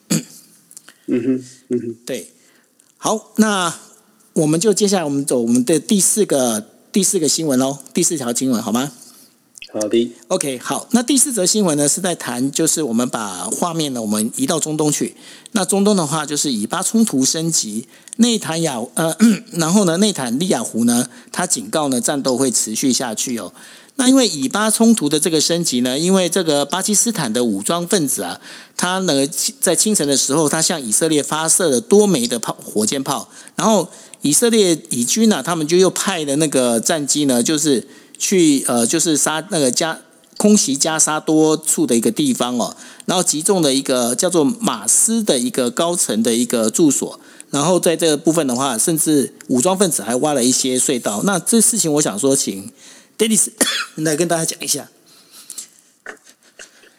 [1.07, 2.31] 嗯哼，嗯哼，对。
[2.97, 3.73] 好，那。
[4.35, 8.91] 我们就接下来我们走我们的第四个第四个新闻喽，第四条新闻好吗？
[9.77, 10.87] 好的，OK，好。
[10.91, 15.13] 那第四则新闻呢是在谈，就是我们把画面呢我们移到中东去。
[15.51, 17.85] 那中东的话就是以巴冲突升级，
[18.15, 19.13] 内坦雅呃，
[19.51, 23.51] 然后呢内坦利亚胡呢他警告呢战斗会持续下去哦。
[23.97, 28.39] 那因为以巴冲突的这个升级呢，因为这个巴基斯坦的武装分子啊，
[28.77, 29.27] 他呢
[29.59, 33.89] 在清晨的时候，他向以色列发射了多枚的炮火箭炮，然后。
[34.21, 39.99] 以色列以军呢，他们就又派的那个战机呢，就是去呃，就是杀那个加
[40.37, 42.75] 空袭加沙多处的一个地方哦，
[43.05, 47.19] 然后集中了一个叫做马斯的一个高层的一个住所，
[47.51, 51.21] 然后在这个部分的话，甚至武装分子还挖了一些隧道。
[51.23, 52.71] 那这事情，我想说，请
[53.17, 53.53] d 迪斯
[53.95, 54.89] 来跟大家讲一下。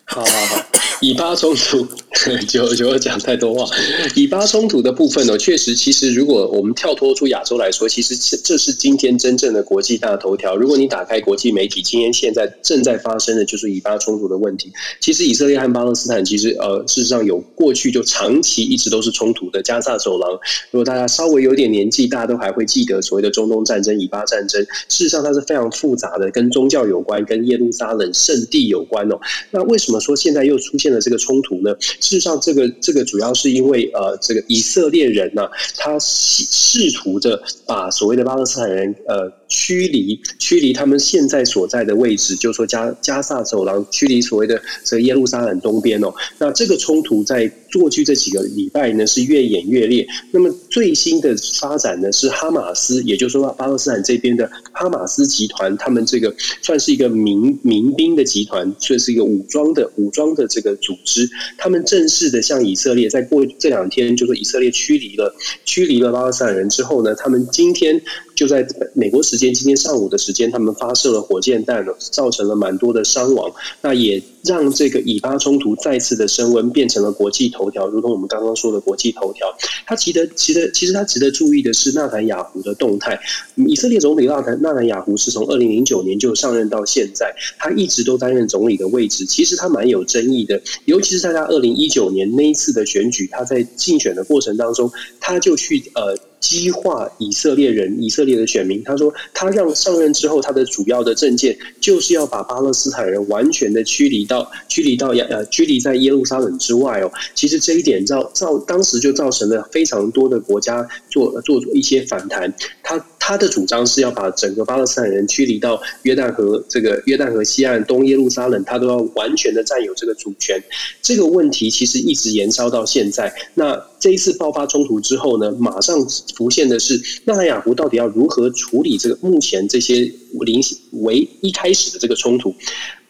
[0.06, 0.64] 好好好。
[1.00, 1.86] 以巴冲突
[2.48, 3.76] 就就讲太多话。
[4.14, 10.56] 以巴冲突的部分呢，确实，其实如果我们跳脱出亚洲来说，其实这是今天真正的国际大头条。
[10.56, 14.72] 如果你打开国际媒体，今天现在正在发生的就是以巴冲突的问题。
[14.98, 19.62] 其实以色列和巴勒斯坦其实呃，事实上有过去就长期一直都是冲突的。
[19.62, 20.32] 加萨走廊，
[20.70, 24.62] 如果大家稍微有点年纪，大家都还会记得所谓的中东战争、以巴战争。
[24.88, 29.18] 事实上，它是非常复杂的，跟宗教有关，跟耶路撒冷圣地有关哦。
[29.50, 30.85] 那为什么说现在又出现？
[30.86, 39.32] 现在这个冲突呢，事实上，这个这个主要是因为呃，这个以色列人呢，他试试图着把所谓的巴勒斯坦人呃。
[39.48, 46.12] 驱离，驱离他们现在所在的位置，就是说加加萨走廊，驱离所谓的这个耶路撒冷东边哦。
[46.38, 50.06] 那这个冲突在过去这几个礼拜呢，是越演越烈。
[50.32, 61.28] 那么最新的发展呢，是哈马斯，也就是说巴勒斯坦这边的哈马斯集团，他们这个算是一个民民兵的集团，算是一个武装的武装的这个组织。
[61.58, 68.00] 他们正式的向以色列，在过这两天，就说以色列驱离了驱离了巴勒斯坦人之后呢，他们今天。
[68.36, 73.50] 就在美国时间今天上午的时间，他们发射了火箭弹，造成了蛮多的伤亡。
[73.80, 77.88] 那也让这个以巴冲突再次的升温，变成了国际头条。
[77.88, 79.46] 如同我们刚刚说的国际头条，
[79.86, 83.18] 它值得、值得，其实它值得注意的是纳坦雅胡的动态。
[83.66, 89.24] 以色列总理纳坦纳坦雅胡是从二零零九年就上任到现在，他一直都担任总理的位置。
[89.24, 96.14] 其实他蛮有争议的，尤其是在他二零一九年那一次的选举，他在竞选的过程当中，他就去呃。
[96.46, 98.80] 激化以色列人、以色列的选民。
[98.84, 107.10] 他说，他让上任之后，他的主要的政见就是要把巴勒斯坦人完全的驱离到驱离到耶呃驱离在耶路撒冷之外哦。
[107.34, 112.54] 其实这一点造造当时就造成了非常多的国家做做一些反弹。
[112.82, 112.96] 他
[113.26, 120.62] 他的主张是要把整个巴勒斯坦人驱离到约旦河这个约旦河西岸东耶路撒冷，他都要完全的占有这个主权。
[121.02, 123.34] 这个问题其实一直延烧到现在。
[123.54, 125.98] 那这一次爆发冲突之后呢，马上
[126.36, 130.08] 浮现的是纳坦雅胡到底要如何处理这个目前这些
[130.42, 130.60] 临
[130.92, 132.54] 为一开始的这个冲突？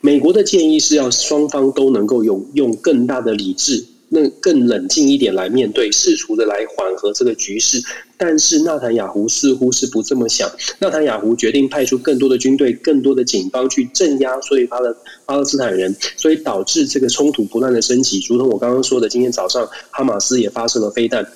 [0.01, 3.85] 美国的建议是要双方都能够用用更大的理智。
[4.09, 7.83] 那更冷静一点来面对，试图的来缓和这个局势。
[8.17, 10.51] 但是纳坦雅胡似乎是不这么想。
[10.79, 14.97] 纳坦雅胡决定派出更多的军队、更多的警方去镇压所以巴勒
[15.27, 18.25] 巴勒斯坦人，所以导致这个冲突不断的升级。
[18.29, 21.27] 如同我刚刚说的，今天早上哈马斯也发射了飞弹。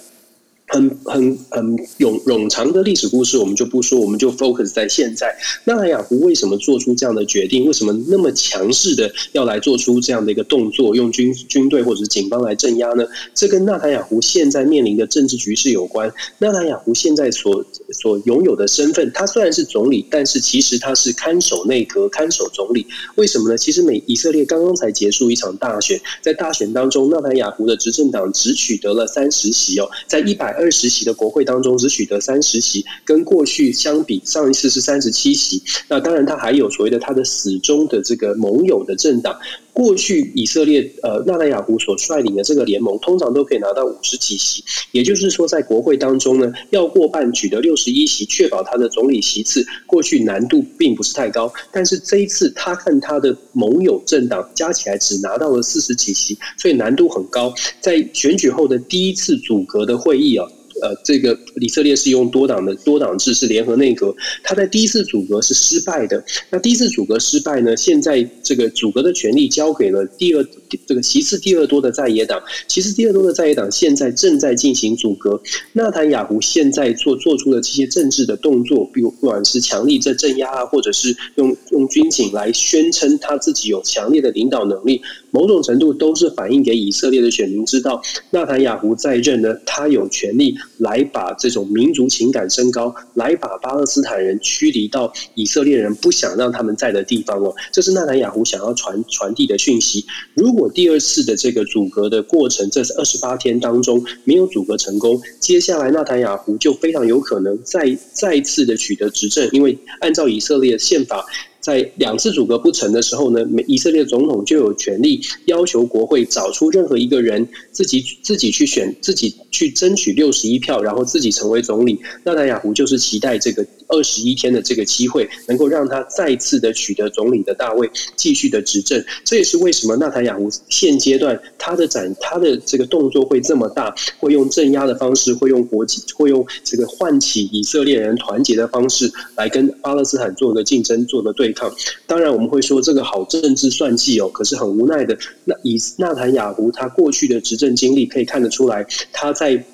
[0.71, 5.37] 很很很冗冗长的历史故事，我们就不说，我们就 focus 在现在。
[5.65, 7.65] 纳塔雅胡为什么做出这样的决定？
[7.65, 13.05] 为什么那么强势的要来做出这样的一个动作，用军军队或者是警方来镇压呢？
[13.35, 16.09] 这跟纳塔雅胡现在面临的政治局势有关。
[16.39, 22.87] 纳塔雅胡现在所所拥有的身份，他虽然是总理，但是其实他是看守内阁、看守总理。
[23.17, 23.59] 为什么呢？
[23.59, 30.60] 其实美以色列刚刚才结束一场大选，在大选当中，纳塔雅胡的执政党只取得了三十席哦，在一百。
[30.61, 35.63] 二十席的国会当中只取得三十席，跟过去相比，上一次是三十七席。
[35.89, 39.35] 那当然，他还有所谓的他的死忠的这个盟友的政党。
[39.73, 44.63] 过去以色列呃纳纳雅胡所率领的这个联盟，通常都可以拿到五十几席，
[44.93, 51.53] 也就是说，在国会当中呢，要过半取得六十一席，确保他的总理席次，过去难度并不是太高。
[51.73, 57.55] 但是这一次，他和他的盟友政党加起来只拿到了四十几席，所以难度很高。
[57.81, 60.47] 在选举后的第一次组阁的会议啊。
[60.83, 64.15] 呃，这个以色列是用多党的多党制，是联合内阁。
[64.43, 66.23] 他在第一次组阁是失败的。
[66.51, 67.77] 那第一次组阁失败呢？
[67.77, 70.47] 现在这个组阁的权力交给了第二
[70.87, 72.43] 这个其次第二多的在野党。
[72.67, 75.41] 其次第二多的在野党现在正在进行组阁。
[75.73, 85.01] 纳坦雅胡现在做做出的这些政治的动作，比如不管是强力在镇压啊，或者是用用军警来宣称他自己有强烈的领导能力，
[85.31, 90.55] 某种程度都是反映给以色列的选民知道，纳坦雅胡在任呢，他有权利。
[90.81, 100.07] 来把这种民族情感升高，来把巴勒斯坦人驱离到以色列人不想让他们在的地方哦，这是纳坦雅胡想要传传递的讯息。
[100.33, 111.27] 如果第二次的这个阻隔的过程，这是二十八天当中没有阻隔成功，接下来纳坦雅胡就非常有可能再再次的取得执政，因为按照以色列宪法。
[111.61, 122.01] 在两次阻隔不成的时候呢，以色列总统就有权利要求国会找出任何一个人自己自己去选，自己去争取六十一票，然后自己成为总理。
[122.25, 123.67] 纳塔雅胡就是期待这个。
[123.93, 129.05] 二十一天的这个机会，能够让他再次的取得总理的大位，继续的执政。
[129.25, 141.60] 这也是为什么纳塔雅胡现阶段他的展他的这个动作会这么大，会用镇压的方式，会用国际，会用这个唤起以色列人团结的方式来跟巴勒斯坦做个竞争，做个对抗。
[142.07, 149.65] 当然，我们会说这个好政治算计哦，可是很无奈的，那以纳坦雅胡他过去的执政经历可以看得出来，他在。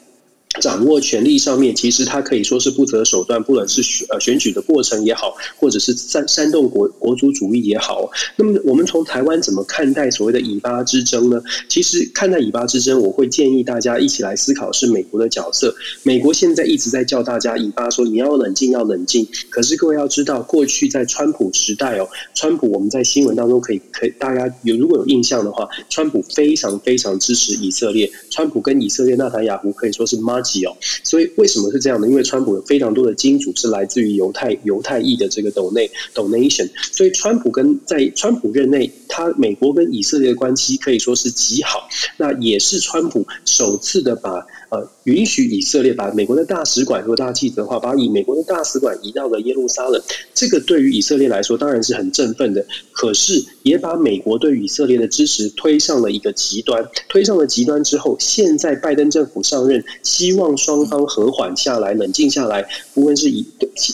[0.61, 8.11] 掌握权力上面，其实他可以说是不择手段，不管是选呃选举的过程也好，或者是煽煽动国国族主义也好。
[8.37, 11.41] 那么我们从台湾怎么看待所谓的以巴之争呢？
[11.69, 15.75] 其实看待以巴之争，我会建议大家一起来思考是美国的角色。
[16.05, 19.27] 美国现在一直在叫大家以巴说你要冷静，要冷静。
[19.51, 28.11] 可是各位要知道，过去在川普时代哦，川普我们在新闻当中可以可以大家有如果有印象的话，川普非常非常支持以色列。
[28.31, 30.46] 川普跟以色列纳坦雅胡可以说是妈。
[30.65, 32.07] 哦，所以为什么是这样呢？
[32.09, 41.89] 因为川普有非常多的金主是来自于犹太犹太裔的这个斗内 donation，所以川普跟在川普任内，他美国跟以色列的关系可以说是极好。
[42.17, 44.47] 那也是川普首次的把。
[44.69, 50.03] 呃，允许以色列把美国的大使馆，如果大家记得的话，把以美国的大使馆移到了耶路撒冷，
[50.35, 52.67] 这个对于以色列来说当然是很振奋的。
[52.91, 63.47] 可是也把美国对以色列的支持推上了一个极端，推上了极端之后，现在拜登政府上任，希望双方和缓下来，冷静下来，不论是以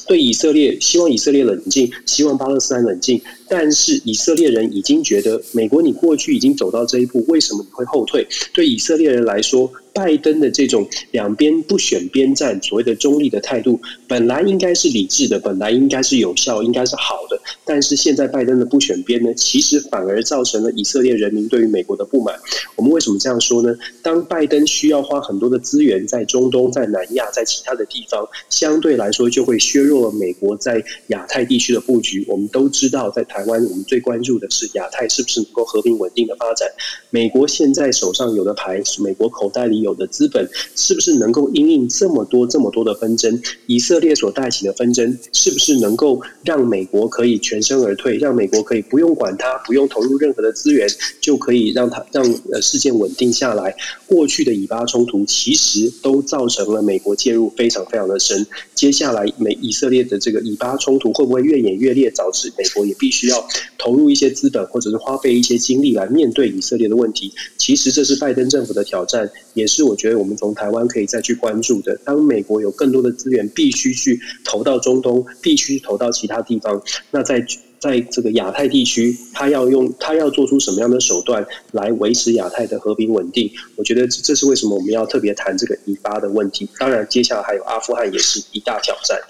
[0.06, 3.20] 对以色列，希望以色列冷静，希望巴勒斯坦冷静。
[3.48, 8.26] 但是以色列人已经觉得，美国你过去已经走到这一步，为什么你会后退？
[8.54, 17.40] 对以色列人来说，拜登的这种两边不选边站，所谓的中立的态度，本来应该是理智的，本来应该是有效，应该是好的。
[17.64, 22.34] 但是现在拜登的不选边呢，其实反而造成了以色列人民对于美国的不满。
[22.76, 23.74] 我们为什么这样说呢？
[24.02, 32.24] 当拜登需要花很多的资源在中东、在南亚、在其他的地方，相对来说就会削弱了美国在亚太地区的布局。
[32.28, 36.68] 我们都知道，在台湾，我们最关注的是亚太是不是能够和平稳定的发展。
[37.10, 40.48] 美国现在手上有的牌，美国口袋里有的资本，
[40.92, 43.40] 是不是能够因应这么多、这么多的纷争？
[43.64, 50.86] 以色列所带起的纷争，是不是能够让美国可以全身而退，让美国可以不用管它，不用投入任何的资源，
[51.18, 52.22] 就可以让它让
[52.52, 53.74] 呃事件稳定下来？
[54.06, 58.46] 过去的以巴冲突其实都造成了美国介入非常非常的深。
[58.74, 63.42] 接下来美以色列的这个以巴冲突会不会越演越烈，导致美国也必须要
[63.78, 67.32] 投入一些资本，或者是花费一些精力来面对以色列的问题？
[67.56, 71.98] 其实这是拜登政府的挑战，也是我觉得我们从台湾可以再去关注的。
[72.04, 76.82] 当美国有更多的资源，必须去投到中东，必须投到其他地方。
[77.10, 77.44] 那在
[77.78, 83.50] 在这个亚太地区，他要用他要做出什么样的手段来维持亚太的和平稳定？
[83.76, 86.68] 我觉得这是为什么我们要特别谈这个以巴的问题。
[86.78, 89.20] 当然，接下来还有阿富汗也是一大挑战。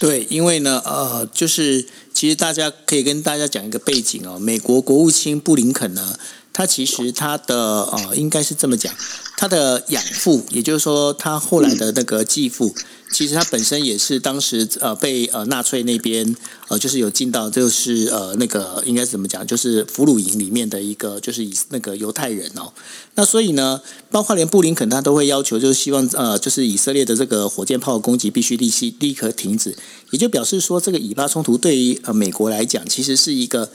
[0.00, 6.16] 对，因为呢，呃，就是其实大家可以跟大家讲一个背景哦，美国国务卿布林肯呢。
[6.58, 8.92] 他其实他的呃，应该是这么讲，
[9.36, 12.74] 他的养父，也就是说他后来的那个继父，
[13.12, 16.34] 其实他本身也是当时呃被呃纳粹那边
[16.66, 22.72] 呃就是有进到就是呃那个应该是怎么讲，就是俘虏营里面的一个就是以那个犹太人哦。
[23.14, 23.80] 那所以呢，
[24.10, 29.76] 包括连布林肯他都会要求，就是希望呃就是以色列的这个火箭炮攻击必须立即立刻停止，
[30.10, 33.70] 也就表示说这个以巴冲突对于呃美国来讲，其实是一个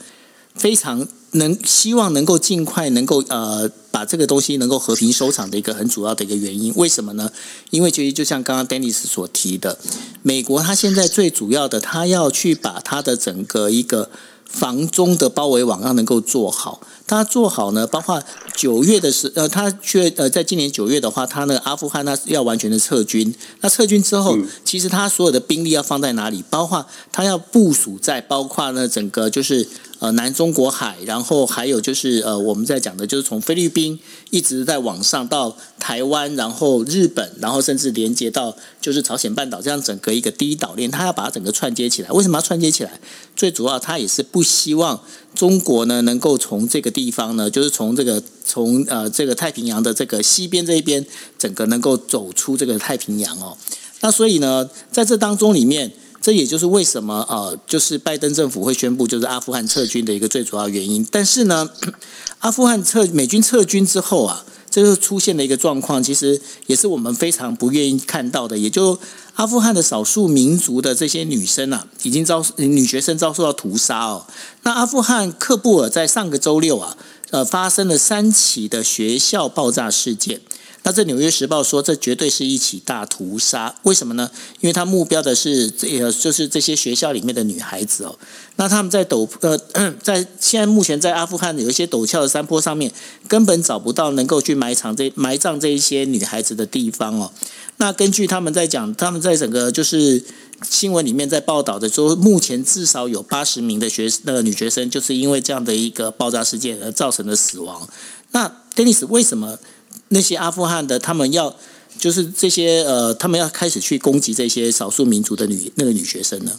[0.54, 1.06] 非常。
[1.36, 7.28] 能希望能够尽快能够呃把这个东西能够和平收场的一个很主要的一个原因，为什么呢？
[7.70, 9.76] 因为其实就像刚刚 Dennis 所提的，
[10.22, 14.10] 美国它现在最主要的，它要去把它的整个一个
[14.46, 16.80] 防中的包围网要能够做好。
[17.04, 18.22] 它做好呢，包括
[18.56, 23.34] 九月的时呃，它却呃在今年九月的话，它那个阿富汗它要完全的撤军。
[23.60, 26.44] 那撤军之后，其实它所有的兵力要放在哪里？
[26.48, 29.68] 包括它要部署在包括呢整个就是。
[30.04, 33.98] 呃，南中国海，然后还有就是呃，我们在讲的就是从菲律宾
[34.28, 42.10] 一直在往上到台湾，然后日本，然后甚至连接到就是朝鲜半岛这样整个一个第一岛链，它要把它整个串接起来。
[42.10, 43.00] 为什么要串接起来？
[43.34, 45.00] 最主要，它也是不希望
[45.34, 51.06] 中国呢能够从这个地方呢，就是从这个从呃这个太平洋的这个西边这一边，
[51.38, 53.56] 整个能够走出这个太平洋哦。
[54.02, 55.92] 那所以呢，在这当中里面。
[56.24, 61.06] 这也就是为什么呃，就是拜登政府会宣布就是阿富汗撤军的一个最主要原因。
[61.10, 61.68] 但是呢，
[62.38, 68.56] 阿富汗撤美军撤军之后啊，这就出现了一个状况，其实也是我们非常不愿意看到的。
[68.56, 68.98] 也就
[69.34, 74.24] 阿富汗的少数民族的这些女生啊，已经遭女学生遭受到屠杀哦。
[74.62, 76.96] 那阿富汗喀布尔在上个周六啊，
[77.32, 80.40] 呃，发生了三起的学校爆炸事件。
[80.86, 83.74] 那这《纽约时报》说，这绝对是一起大屠杀。
[83.84, 84.30] 为什么呢？
[84.60, 88.18] 因为他目标的是这，就是这些学校里面的女孩子哦。
[88.56, 89.58] 那他们在陡呃，
[90.02, 92.92] 在现在目前在阿富汗有一些陡峭的山坡上面，
[93.26, 97.32] 根本找不到能够去埋藏这埋葬这一些女孩子的地方哦。
[97.78, 100.22] 那根据他们在讲，他们在整个就是
[100.68, 107.88] 新闻里面在报道的说，目前至少有八十名的学那个女学生，就是因为这样的一个爆炸事件而造成的死亡。
[108.32, 109.58] 那 Dennis 为什么？
[110.14, 111.54] 那些阿富汗的，他们要
[111.98, 116.52] 就是这些呃，他们要开始去攻击这些少数民族的女那个女学生呢？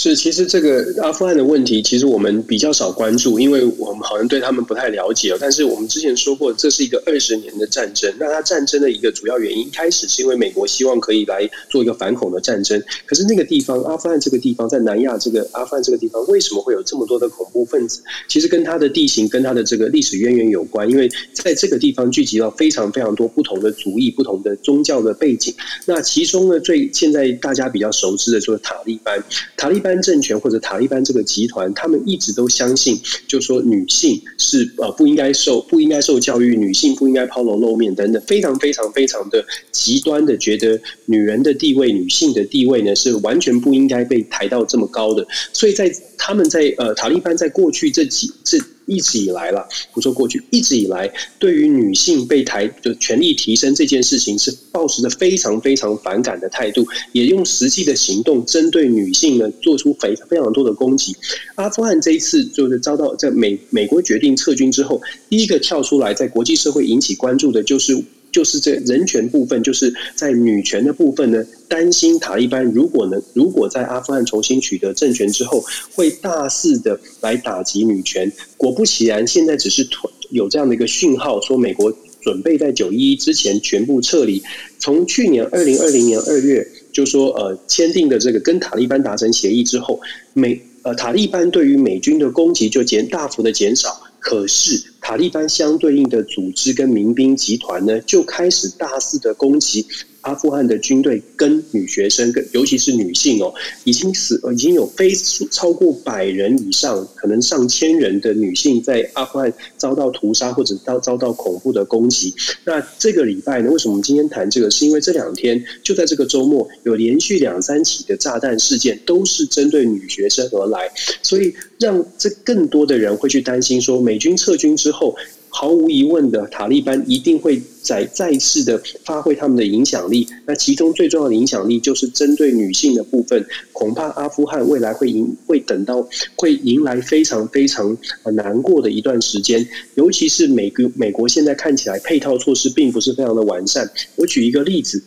[0.00, 5.36] 是，其实这个阿富汗的问题，其实我们比较少关注，因为我们好像对他们不太了解。
[5.40, 8.08] 但是我们之前说过，这是一个二十年的战争。
[8.16, 12.80] 那它战争的一个主要原因，一开始是因为美国希望可以来做一个反恐的战争。
[13.06, 18.00] 可是那个地方，阿富汗这个地方，在南亚这个阿富汗这个地方，为什么会有这么多的恐怖分子？
[18.28, 20.88] 其实跟它的地形、跟它的这个历史渊源有关。
[20.88, 25.52] 因为在这个地方聚集了非常非常多不同的族裔、不同的宗教的背景。
[25.86, 29.20] 那其中呢，最现在大家比较熟知的就是塔利班，
[29.56, 29.87] 塔利班。
[30.02, 45.26] 政权或者塔利班这个集团，他们一直都相信，就说女性是呃不应该受不应该受教育，女性不应该抛头露面等等，非常非常非常的极端的，觉得女人的地位、女性的地位呢是完全不应该被抬到这么高的。
[45.52, 48.58] 所以在他们在呃塔利班在过去这几这。
[48.88, 51.08] 一直以来了，不说过去，一直以来，
[51.38, 61.14] 对于女性被抬就权力提升这件事情，是抱持着非常非常反感的态度，也用实际的行动针对女性呢，做出非非常多的攻击。
[61.54, 68.02] 阿富汗这一次就是遭到在美美国决定撤军之后，第一个跳出来在国际社会引起关注的就是。
[68.38, 78.30] 就是这人权部分，就是在女权的部分呢，担心塔利班如果能如果在阿富汗重新取得政权之后，会大肆的来打击女权。
[78.56, 79.84] 果不其然，现在只是
[80.30, 84.40] 有这样的一个讯号，说美国准备在九一一之前全部撤离。
[84.78, 90.00] 从去年二零二零年二月就说呃签订的这个跟塔利班达成协议之后，
[90.32, 94.00] 美呃塔利班对于美军的攻击就减大幅的减少。
[94.20, 99.86] 可是塔利班相对应的组织跟民兵集团呢，就开始大肆的攻击。
[100.22, 103.54] 阿富汗的军队跟女学生，跟尤其是女性哦，
[103.84, 105.14] 已经死，已经有非
[105.50, 112.34] 超过百人以上，可能上千人的女性在阿富汗遭到屠杀或者遭遭到恐怖的攻击。
[112.64, 114.70] 那这个礼拜呢，为什么我们今天谈这个？
[114.70, 120.90] 是因为这两天就在这个周末有连续两三起的炸弹事件，都是针对女学生而来，
[121.22, 124.97] 所以让这更多的人会去担心说，美军撤军之后。
[124.98, 125.14] 后
[125.48, 130.26] 毫无疑问的，塔利班一定会再再次的发挥他们的影响力。
[130.46, 137.96] 那其中最重要的影响力就是针对女性的部分，恐怕阿富汗未来会迎会等到会迎来非常非常
[138.34, 139.66] 难过的一段时间。
[139.94, 143.88] 尤其是美国美国现在看起来配套措施并不是非常的完善。
[144.16, 145.02] 我举一个例子。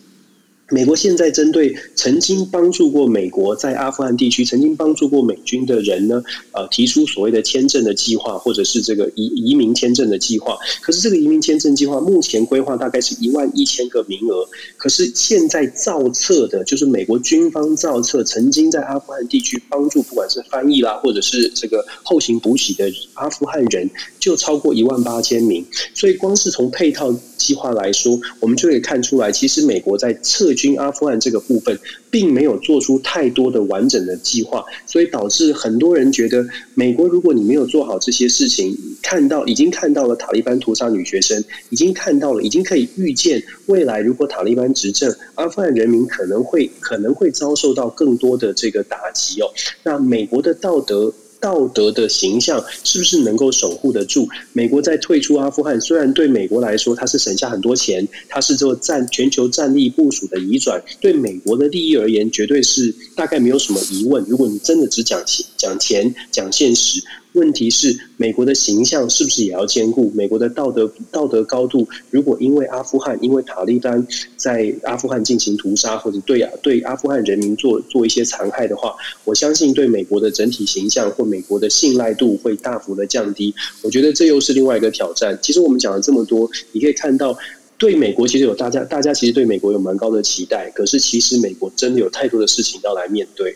[0.71, 10.57] 美国现在针对曾经帮助过美国在阿富汗地区、曾经帮助过美军的人呢，呃，提出所谓的签证的计划，或者是这个移移民签证的计划。
[10.81, 14.47] 可是这个移民签证计划目前规划大概是一万一千个名额。
[14.77, 23.89] 可是现在造册的，就是美国军方造册，曾经在阿富汗地区帮助，不管是翻译啦，或者是这个后勤补给的阿富汗人，
[24.21, 25.65] 就超过一万八千名。
[25.93, 30.53] 所以光是从配套计划来说，我们就可以看出来，其实美国在撤。
[30.61, 31.77] 军阿富汗这个部分，
[32.11, 36.45] 并没有做出太多的完整的计划，所以导致很多人觉得，
[36.75, 49.47] 美国如果你没有做好这些事情，看到已经看到了塔利班屠杀女学生，已经看到了，已经可以预见未来如果塔利班执政，阿富汗人民可能会可能会遭受到更多的这个打击哦。
[49.83, 51.11] 那美国的道德。
[51.41, 54.29] 道德的形象是不是能够守护得住？
[54.53, 64.23] 美国在退出阿富汗，虽然对美国来说它是省下很多钱，它是做战全球战力部署的移转，对美国的利益而言，绝对是大概没有什么疑问。
[64.27, 67.01] 如果你真的只讲钱、讲钱、讲现实。
[67.33, 71.87] 问题是，美国的形象是不是也要兼顾美国的道德道德高度？
[72.09, 74.05] 如果因为阿富汗，因为塔利班
[74.35, 83.53] 在阿富汗进行屠杀，或者对啊对阿富汗人民做做一些残害的话，我相信对美国的整体形象或美国的信赖度会大幅的降低。
[83.81, 85.39] 我觉得这又是另外一个挑战。
[85.41, 87.37] 其实我们讲了这么多，你可以看到，
[87.77, 93.55] 对美国其实有大家大家其实对美国有蛮高的期待，可是其实美国真的有太多的事情要来面对。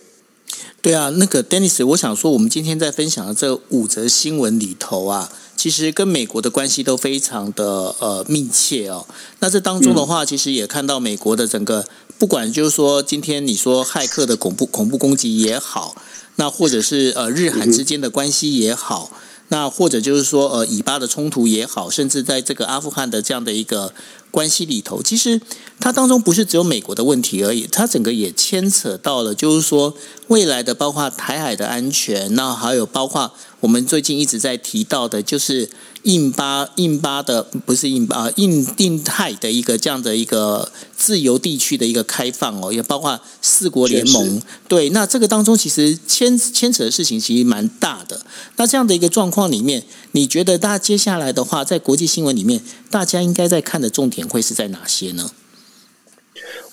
[0.82, 9.06] 对啊，那个 Dennis，我想说，我们今天在分享的这五则新闻里头啊，其实跟美国的关系都非常的呃密切哦。
[9.40, 11.86] 那这当中的话，其实也看到美国的整个，
[12.20, 15.96] 不管就是说今天你说骇客的恐怖恐怖攻击也好，
[16.36, 19.12] 那或者是呃日韩之间的关系也好。
[19.50, 23.94] 那或者就是说，呃，以巴的冲突也好，甚至在这个阿富汗的这样的一个
[24.32, 25.40] 关系里头，其实
[25.80, 29.96] 它当中不是只有美国的问题而已，它整个也牵扯到了，就是说
[30.28, 33.32] 未来的包括台海的安全，那还有包括
[33.66, 35.70] 我们最近一直在提到的，就是。
[36.06, 44.40] 印巴印巴的不是印巴，印印太的一个这样的一个自由地区的一个开放哦，也包括四国联盟。
[44.68, 48.24] 对，那这个当中其实牵牵扯的事情其实蛮大的。
[48.58, 52.62] 那这样的一个状况里面，你觉得大家接下来的话，在国际新闻里面，
[52.92, 55.32] 大家应该在看的重点会是在哪些呢？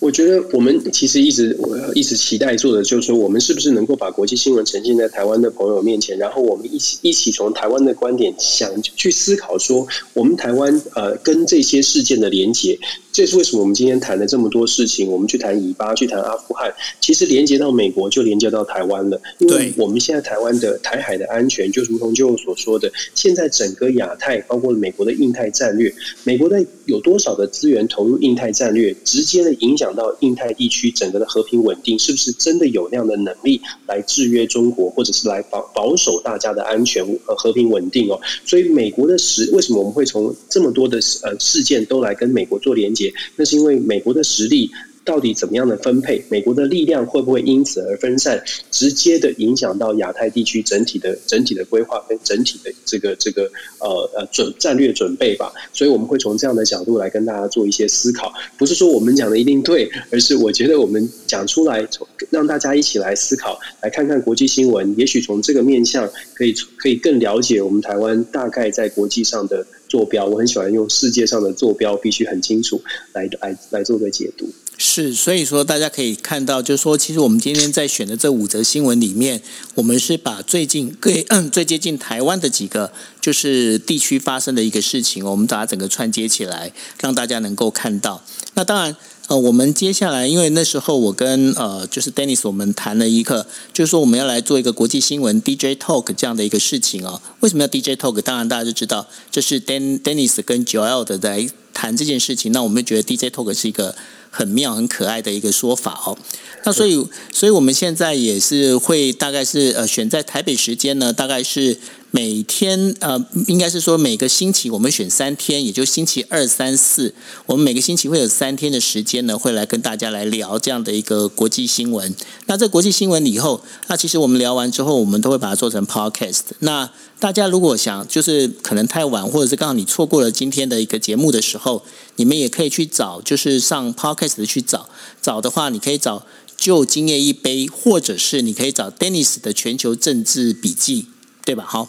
[0.02, 12.76] 我觉得我们其实一直我一直期待做的，就是说，我们是不是能够把国际新闻呈现在台湾的朋友面前，然后我们一起一起从台湾的观点想去思考，说我们台湾呃跟这些事件的连结。
[13.12, 19.20] 这是为什么我们今天谈了这么多事情，我们去谈以巴，去谈阿富汗，其实连接到美国就连接到台湾了。
[19.38, 25.94] 因为我们现在台湾的台海的安全，就如同就所说的，现在整个亚太，包括美国的印太战略，
[26.24, 38.20] 美国的有多少的资源投入印太战略，直接的影响到印太地区整个的和平稳定，是不是真的有那样的能力来制约中国，或者是来保保守大家的安全和和平稳定哦？
[38.44, 43.12] 所以美国的实为什么我们会从这么多的呃事件都来跟美国做连接？
[43.36, 44.70] 那是因为美国的实力
[45.04, 53.50] 到底怎么样的分配，美国的力量会不会因此而分散，直接的影响到亚太地区整体的整体的规划跟整体的这个这个
[53.80, 55.52] 呃呃准战略准备吧。
[55.72, 61.86] 所以我们会从这样的角度来跟大家做一些思考，不是说我们讲的一定对，而是我觉得我们讲出来，
[62.30, 69.66] 让大家一起来思考，来看看国际新闻，也许从这个面向可以可以更了解我们台湾大概在国际上的。
[69.88, 72.80] 坐标，我很喜欢用世界上的坐标，必须很清楚
[73.12, 74.48] 来来来做个解读。
[74.84, 79.40] 是，所以说大家可以看到，就是说，其实我们今天在选的这五则新闻里面，
[79.76, 88.24] 我们是把最近最最接近台湾的几个就是地区发生的一个事情，我们把它整个串接起来，让大家能够看到。
[88.54, 88.96] 那当然。
[89.28, 97.22] 呃，我们接下来，因为那时候我跟呃，就是 Dennis，我们谈了一个，就是说我们要来做一个国际新闻 DJ Talk 这样的一个事情哦。
[97.38, 98.20] 为什么要 DJ Talk？
[98.20, 102.50] 当然大家就知道，这是 Den Dennis 跟 Joel 的在谈这件事情。
[102.50, 103.94] 那我们觉得 DJ Talk 是一个
[104.32, 106.18] 很妙、很可爱的一个说法哦。
[106.64, 111.78] 那所以，所以我们现在也是会大概是呃，选在台北时间呢，大概是。
[112.14, 117.14] 每天呃，应该是说每个星期我们选三天，也就星期二、三、四，
[117.46, 122.14] 我们每个星期会有三天的时间呢，会来跟大家来聊这样的一个国际新闻。
[122.44, 126.42] 那这国际新闻以后，那其实我们聊完之后，我们都会把它做成 podcast。
[126.58, 131.82] 那大家如果想就是可能太晚，或者是刚好你错过了今天的一个节目的时候，
[132.16, 134.90] 你们也可以去找，就是上 podcast 去找。
[135.22, 136.26] 找的话，你可以找
[136.58, 141.06] 就今夜一杯，或者是你可以找 Dennis 的全球政治笔记，
[141.46, 141.64] 对吧？
[141.66, 141.88] 好。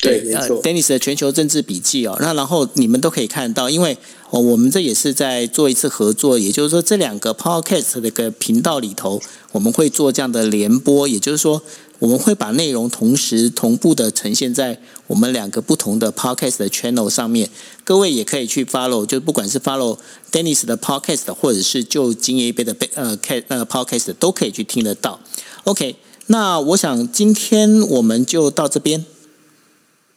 [0.00, 3.98] 对，呃，Dennis 的全球政治笔记哦，那然后你们都可以看到，因为
[4.30, 9.20] 哦，我们这也是在做一次合作，也就是说，这两个 Podcast 的个频道里头，
[9.52, 11.60] 我们会做这样的联播，也就是说，
[11.98, 17.50] 我们会把内容同时同步的呈现在我们两个不同的 Podcast 的 channel 上面，
[17.84, 19.98] 各位也可以去 follow，就不管是 follow
[20.32, 25.20] Dennis 的 Podcast，或者是就今夜一杯的杯呃 K 呃 Podcast 都可以去听得到。
[25.64, 25.96] OK，
[26.28, 29.04] 那我想今天我们就到这边。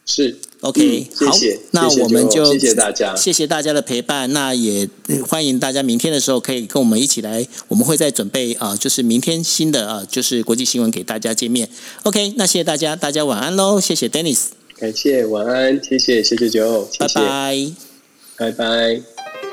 [0.06, 1.32] 是，OK，好，
[1.70, 4.30] 那我们就谢谢大家，谢谢大家的陪伴。
[4.32, 4.86] 那也
[5.26, 11.68] 欢迎大家明天的时候可以跟我们一起来，我们会再准备啊，就是明天新的啊，就是国际新闻给大家见面。
[12.02, 14.48] OK，那谢谢大家，大家晚安喽，谢谢 Dennis，
[14.78, 17.72] 感谢晚安，谢谢谢谢九，拜拜，
[18.36, 19.43] 拜拜。